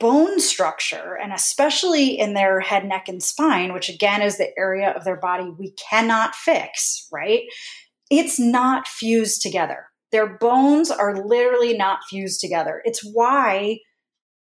[0.00, 4.90] bone structure, and especially in their head, neck, and spine, which again is the area
[4.90, 7.42] of their body we cannot fix, right?
[8.10, 9.86] It's not fused together.
[10.12, 12.80] Their bones are literally not fused together.
[12.84, 13.80] It's why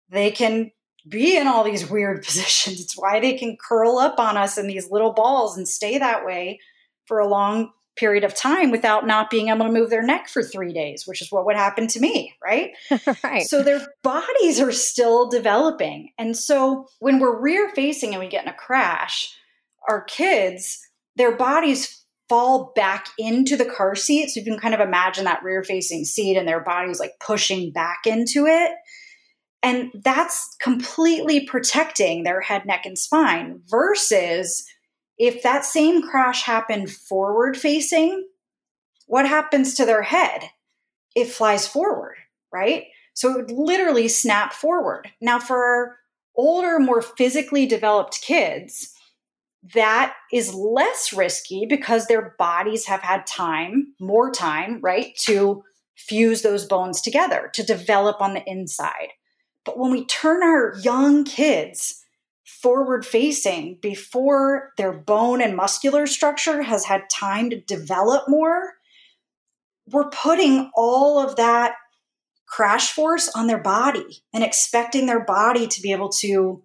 [0.09, 0.71] they can
[1.09, 2.79] be in all these weird positions.
[2.79, 6.25] It's why they can curl up on us in these little balls and stay that
[6.25, 6.59] way
[7.05, 10.43] for a long period of time without not being able to move their neck for
[10.43, 12.71] three days, which is what would happen to me, right?
[13.23, 13.43] right.
[13.43, 16.11] So their bodies are still developing.
[16.17, 19.35] And so when we're rear facing and we get in a crash,
[19.89, 20.79] our kids,
[21.15, 24.29] their bodies fall back into the car seat.
[24.29, 27.71] So you can kind of imagine that rear facing seat and their bodies like pushing
[27.71, 28.71] back into it.
[29.63, 34.65] And that's completely protecting their head, neck, and spine versus
[35.18, 38.28] if that same crash happened forward facing,
[39.07, 40.49] what happens to their head?
[41.15, 42.15] It flies forward,
[42.53, 42.86] right?
[43.13, 45.11] So it would literally snap forward.
[45.20, 45.97] Now, for
[46.36, 48.93] older, more physically developed kids,
[49.74, 55.63] that is less risky because their bodies have had time, more time, right, to
[55.95, 59.09] fuse those bones together, to develop on the inside.
[59.65, 62.03] But when we turn our young kids
[62.61, 68.73] forward facing before their bone and muscular structure has had time to develop more,
[69.91, 71.75] we're putting all of that
[72.47, 76.63] crash force on their body and expecting their body to be able to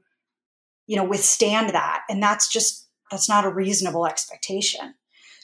[0.86, 2.02] you know withstand that.
[2.08, 4.94] And that's just that's not a reasonable expectation.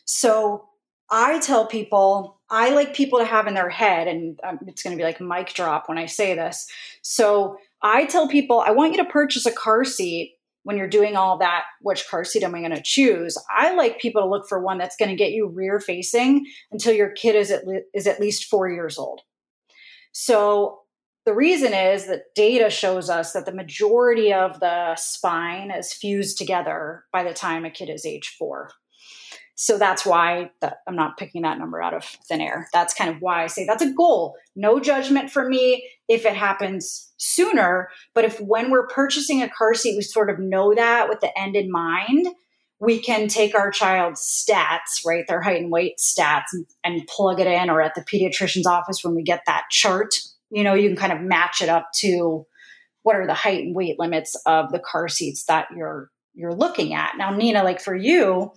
[0.05, 0.65] So
[1.11, 4.95] i tell people i like people to have in their head and um, it's going
[4.95, 6.69] to be like mic drop when i say this.
[7.01, 10.35] So I tell people, I want you to purchase a car seat
[10.65, 11.65] when you're doing all that.
[11.81, 13.37] Which car seat am I going to choose?
[13.57, 16.95] I like people to look for one that's going to get you rear facing until
[16.95, 19.21] your kid is at, le- is at least four years old.
[20.13, 20.81] So
[21.27, 26.39] the reason is that data shows us that the majority of the spine is fused
[26.39, 28.71] together by the time a kid is age four.
[29.61, 32.69] So that's why that, I'm not picking that number out of thin air.
[32.73, 34.37] That's kind of why I say that's a goal.
[34.55, 37.89] No judgment for me if it happens sooner.
[38.15, 41.37] But if when we're purchasing a car seat, we sort of know that with the
[41.37, 42.29] end in mind,
[42.79, 47.41] we can take our child's stats, right, their height and weight stats, and, and plug
[47.41, 50.15] it in, or at the pediatrician's office when we get that chart,
[50.51, 52.47] you know, you can kind of match it up to
[53.03, 56.95] what are the height and weight limits of the car seats that you're you're looking
[56.95, 57.17] at.
[57.19, 58.53] Now, Nina, like for you,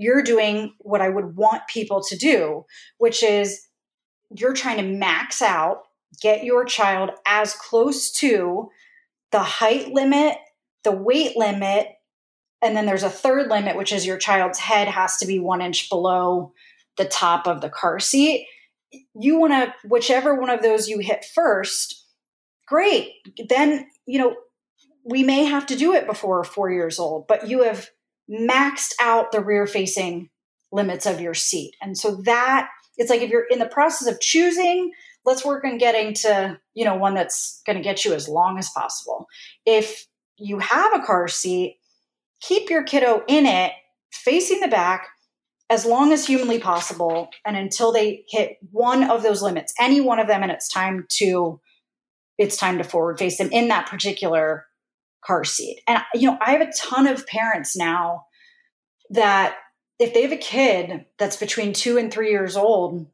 [0.00, 2.64] you're doing what I would want people to do,
[2.96, 3.60] which is
[4.34, 5.82] you're trying to max out,
[6.22, 8.70] get your child as close to
[9.30, 10.38] the height limit,
[10.84, 11.88] the weight limit,
[12.62, 15.60] and then there's a third limit, which is your child's head has to be one
[15.60, 16.54] inch below
[16.96, 18.46] the top of the car seat.
[19.14, 22.06] You want to, whichever one of those you hit first,
[22.66, 23.12] great.
[23.50, 24.34] Then, you know,
[25.04, 27.90] we may have to do it before four years old, but you have
[28.30, 30.30] maxed out the rear facing
[30.72, 31.74] limits of your seat.
[31.82, 34.92] And so that it's like if you're in the process of choosing,
[35.24, 38.58] let's work on getting to, you know, one that's going to get you as long
[38.58, 39.26] as possible.
[39.66, 40.06] If
[40.36, 41.78] you have a car seat,
[42.40, 43.72] keep your kiddo in it
[44.12, 45.08] facing the back
[45.68, 50.18] as long as humanly possible and until they hit one of those limits, any one
[50.18, 51.60] of them and it's time to
[52.38, 54.64] it's time to forward face them in that particular
[55.24, 55.82] car seat.
[55.86, 58.26] And you know, I have a ton of parents now
[59.10, 59.56] that
[59.98, 63.06] if they have a kid that's between 2 and 3 years old,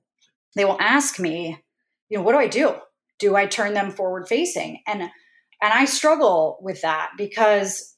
[0.54, 1.62] they will ask me,
[2.08, 2.74] you know, what do I do?
[3.18, 4.82] Do I turn them forward facing?
[4.86, 5.02] And
[5.62, 7.94] and I struggle with that because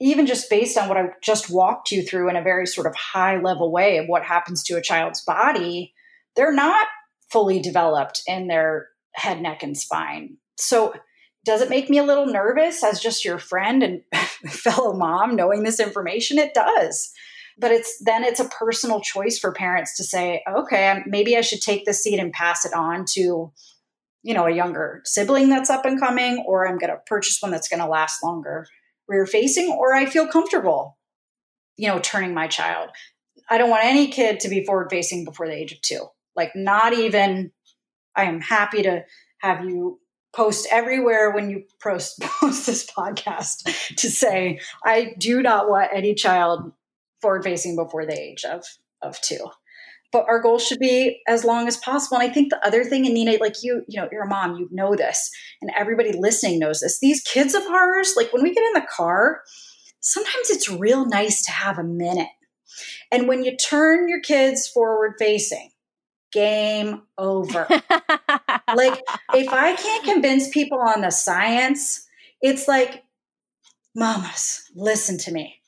[0.00, 2.94] even just based on what I just walked you through in a very sort of
[2.94, 5.92] high level way of what happens to a child's body,
[6.36, 6.86] they're not
[7.30, 10.36] fully developed in their head, neck, and spine.
[10.56, 10.94] So
[11.44, 14.02] does it make me a little nervous as just your friend and
[14.48, 16.38] fellow mom knowing this information?
[16.38, 17.12] It does.
[17.58, 21.60] But it's then it's a personal choice for parents to say, okay, maybe I should
[21.60, 23.52] take this seat and pass it on to,
[24.22, 27.52] you know, a younger sibling that's up and coming, or I'm going to purchase one
[27.52, 28.66] that's going to last longer
[29.06, 30.98] rear facing, or I feel comfortable,
[31.76, 32.90] you know, turning my child.
[33.48, 36.06] I don't want any kid to be forward facing before the age of two.
[36.34, 37.52] Like, not even,
[38.16, 39.04] I am happy to
[39.40, 40.00] have you
[40.34, 46.14] post everywhere when you post, post this podcast to say, I do not want any
[46.14, 46.72] child
[47.20, 48.64] forward facing before the age of,
[49.02, 49.46] of two.
[50.12, 52.18] But our goal should be as long as possible.
[52.18, 54.56] And I think the other thing, and Nina, like you, you know, you're a mom,
[54.56, 55.30] you know this,
[55.60, 57.00] and everybody listening knows this.
[57.00, 59.42] These kids of ours, like when we get in the car,
[60.00, 62.28] sometimes it's real nice to have a minute.
[63.10, 65.70] And when you turn your kids forward facing,
[66.32, 67.66] game over.
[68.74, 69.02] like,
[69.34, 72.06] if I can't convince people on the science,
[72.40, 73.04] it's like,
[73.94, 75.60] mamas, listen to me.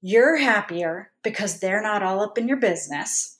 [0.00, 3.36] You're happier because they're not all up in your business.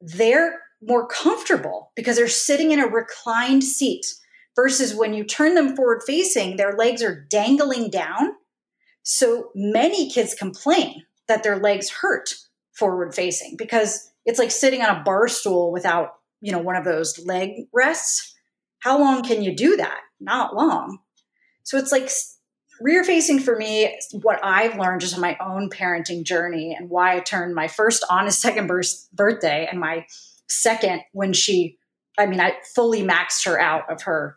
[0.00, 4.06] They're more comfortable because they're sitting in a reclined seat
[4.54, 8.32] versus when you turn them forward facing, their legs are dangling down.
[9.02, 12.34] So many kids complain that their legs hurt
[12.72, 16.14] forward facing because it's like sitting on a bar stool without,
[16.46, 18.32] you know, one of those leg rests.
[18.78, 19.98] How long can you do that?
[20.20, 21.00] Not long.
[21.64, 22.08] So it's like
[22.80, 27.16] rear facing for me, what I've learned just on my own parenting journey and why
[27.16, 28.70] I turned my first on his second
[29.12, 30.06] birthday and my
[30.48, 31.78] second when she,
[32.16, 34.36] I mean, I fully maxed her out of her,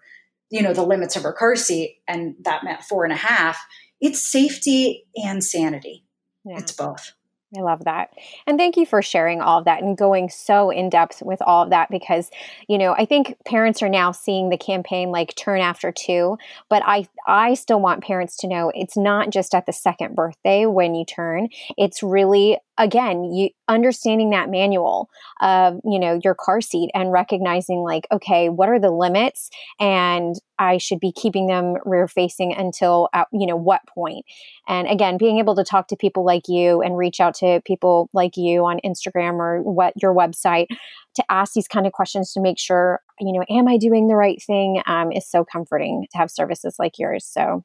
[0.49, 1.99] you know, the limits of her car seat.
[2.07, 3.63] And that meant four and a half.
[4.01, 6.05] It's safety and sanity.
[6.43, 6.57] Yeah.
[6.57, 7.11] It's both.
[7.57, 8.11] I love that.
[8.45, 11.63] And thank you for sharing all of that and going so in depth with all
[11.63, 12.29] of that because,
[12.67, 16.37] you know, I think parents are now seeing the campaign like turn after two,
[16.69, 20.67] but I I still want parents to know it's not just at the second birthday
[20.67, 21.49] when you turn.
[21.75, 25.09] It's really again, you understanding that manual
[25.41, 29.49] of, you know, your car seat and recognizing like, okay, what are the limits
[29.79, 34.25] and I should be keeping them rear facing until at, you know, what point.
[34.67, 38.09] And again, being able to talk to people like you and reach out to people
[38.13, 40.67] like you on Instagram or what your website
[41.15, 44.15] to ask these kind of questions to make sure, you know, am I doing the
[44.15, 44.81] right thing?
[44.87, 47.25] Um, is so comforting to have services like yours.
[47.25, 47.63] So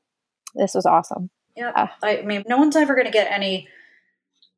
[0.56, 1.30] this was awesome.
[1.56, 1.70] Yeah.
[1.74, 3.68] Uh, I mean, no one's ever going to get any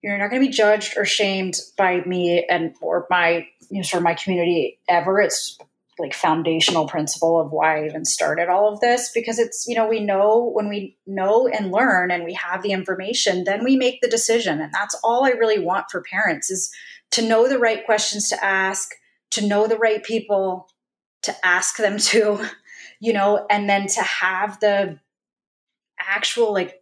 [0.07, 3.83] you're not going to be judged or shamed by me and or my you know
[3.83, 5.21] sort of my community ever.
[5.21, 5.59] It's
[5.99, 9.89] like foundational principle of why I even started all of this because it's you know
[9.89, 14.01] we know when we know and learn and we have the information then we make
[14.01, 14.61] the decision.
[14.61, 16.73] And that's all I really want for parents is
[17.11, 18.91] to know the right questions to ask
[19.33, 20.69] to know the right people
[21.23, 22.47] to ask them to
[23.01, 25.01] you know and then to have the
[25.99, 26.81] actual like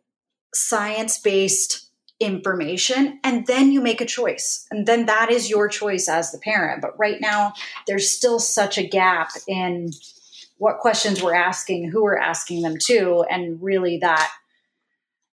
[0.53, 1.84] science based
[2.25, 4.67] information and then you make a choice.
[4.71, 6.83] And then that is your choice as the parent.
[6.83, 7.53] But right now
[7.87, 9.93] there's still such a gap in
[10.59, 14.33] what questions we're asking who we're asking them to and really that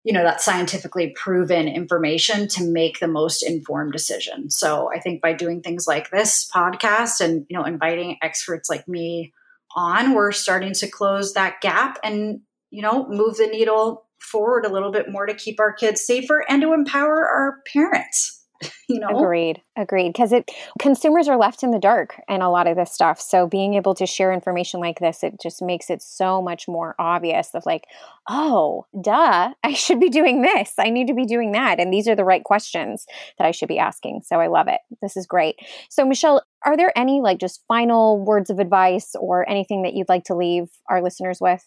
[0.03, 4.51] you know that scientifically proven information to make the most informed decision.
[4.51, 8.89] So i think by doing things like this podcast and you know inviting experts like
[8.89, 9.35] me
[9.77, 14.73] on we're starting to close that gap and you know, move the needle forward a
[14.73, 18.41] little bit more to keep our kids safer and to empower our parents.
[18.89, 22.67] you know agreed agreed because it consumers are left in the dark and a lot
[22.67, 26.03] of this stuff so being able to share information like this it just makes it
[26.03, 27.85] so much more obvious of like
[28.29, 32.07] oh duh i should be doing this i need to be doing that and these
[32.07, 33.07] are the right questions
[33.39, 35.57] that i should be asking so i love it this is great
[35.89, 40.09] so michelle are there any like just final words of advice or anything that you'd
[40.09, 41.65] like to leave our listeners with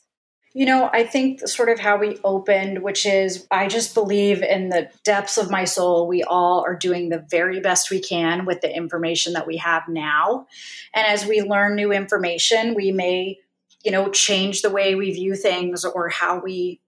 [0.55, 4.69] you know, I think sort of how we opened, which is I just believe in
[4.69, 8.61] the depths of my soul, we all are doing the very best we can with
[8.61, 10.45] the information that we have now.
[10.93, 13.39] And as we learn new information, we may,
[13.83, 16.79] you know, change the way we view things or how we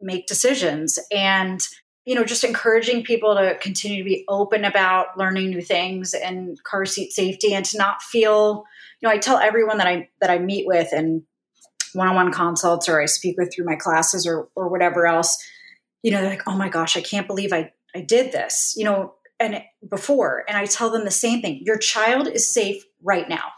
[0.00, 0.98] make decisions.
[1.12, 1.64] And,
[2.04, 6.60] you know, just encouraging people to continue to be open about learning new things and
[6.64, 8.64] car seat safety and to not feel,
[9.00, 11.22] you know, I tell everyone that I that I meet with and
[11.94, 15.36] one-on-one consults or I speak with through my classes or or whatever else,
[16.02, 18.84] you know, they're like, "Oh my gosh, I can't believe I I did this." You
[18.84, 21.60] know, and before, and I tell them the same thing.
[21.64, 23.52] Your child is safe right now.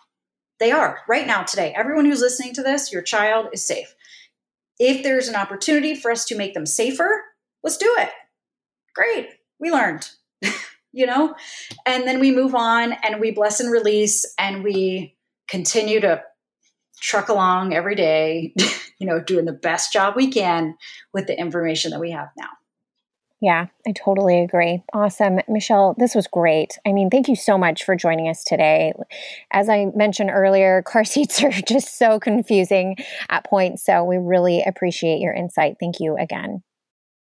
[0.61, 1.72] They are right now today.
[1.76, 3.95] Everyone who's listening to this, your child is safe.
[4.78, 7.22] If there's an opportunity for us to make them safer,
[7.62, 8.11] let's do it.
[8.95, 9.28] Great.
[9.59, 10.09] We learned.
[10.95, 11.35] you know?
[11.85, 15.16] And then we move on and we bless and release and we
[15.49, 16.22] continue to
[17.05, 18.55] truck along every day,
[18.98, 20.76] you know, doing the best job we can
[21.12, 22.48] with the information that we have now.
[23.42, 24.82] Yeah, I totally agree.
[24.94, 25.38] Awesome.
[25.48, 26.78] Michelle, this was great.
[26.86, 28.94] I mean, thank you so much for joining us today.
[29.50, 32.96] As I mentioned earlier, car seats are just so confusing
[33.28, 33.84] at points.
[33.84, 35.76] So we really appreciate your insight.
[35.78, 36.62] Thank you again.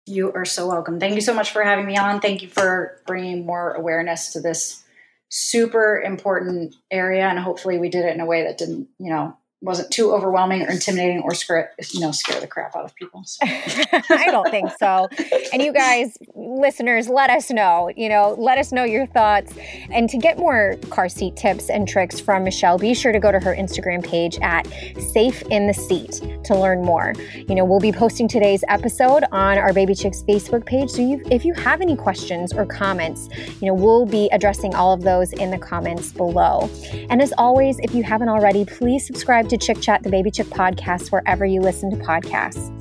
[0.05, 0.99] You are so welcome.
[0.99, 2.19] Thank you so much for having me on.
[2.19, 4.83] Thank you for bringing more awareness to this
[5.29, 7.25] super important area.
[7.25, 10.63] And hopefully, we did it in a way that didn't, you know, wasn't too overwhelming
[10.63, 13.23] or intimidating or scare you know scare the crap out of people.
[13.23, 13.39] So.
[13.45, 15.07] I don't think so.
[15.53, 17.91] And you guys, listeners, let us know.
[17.95, 19.53] You know, let us know your thoughts.
[19.91, 23.31] And to get more car seat tips and tricks from Michelle, be sure to go
[23.31, 24.67] to her Instagram page at
[25.11, 27.13] Safe in the Seat to learn more.
[27.35, 30.89] You know, we'll be posting today's episode on our Baby Chicks Facebook page.
[30.89, 33.29] So you, if you have any questions or comments,
[33.61, 36.69] you know, we'll be addressing all of those in the comments below.
[37.09, 40.47] And as always, if you haven't already, please subscribe to Chick Chat, the Baby Chick
[40.47, 42.71] podcast, wherever you listen to podcasts.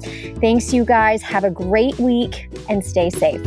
[0.40, 1.20] Thanks, you guys.
[1.20, 3.44] Have a great week and stay safe.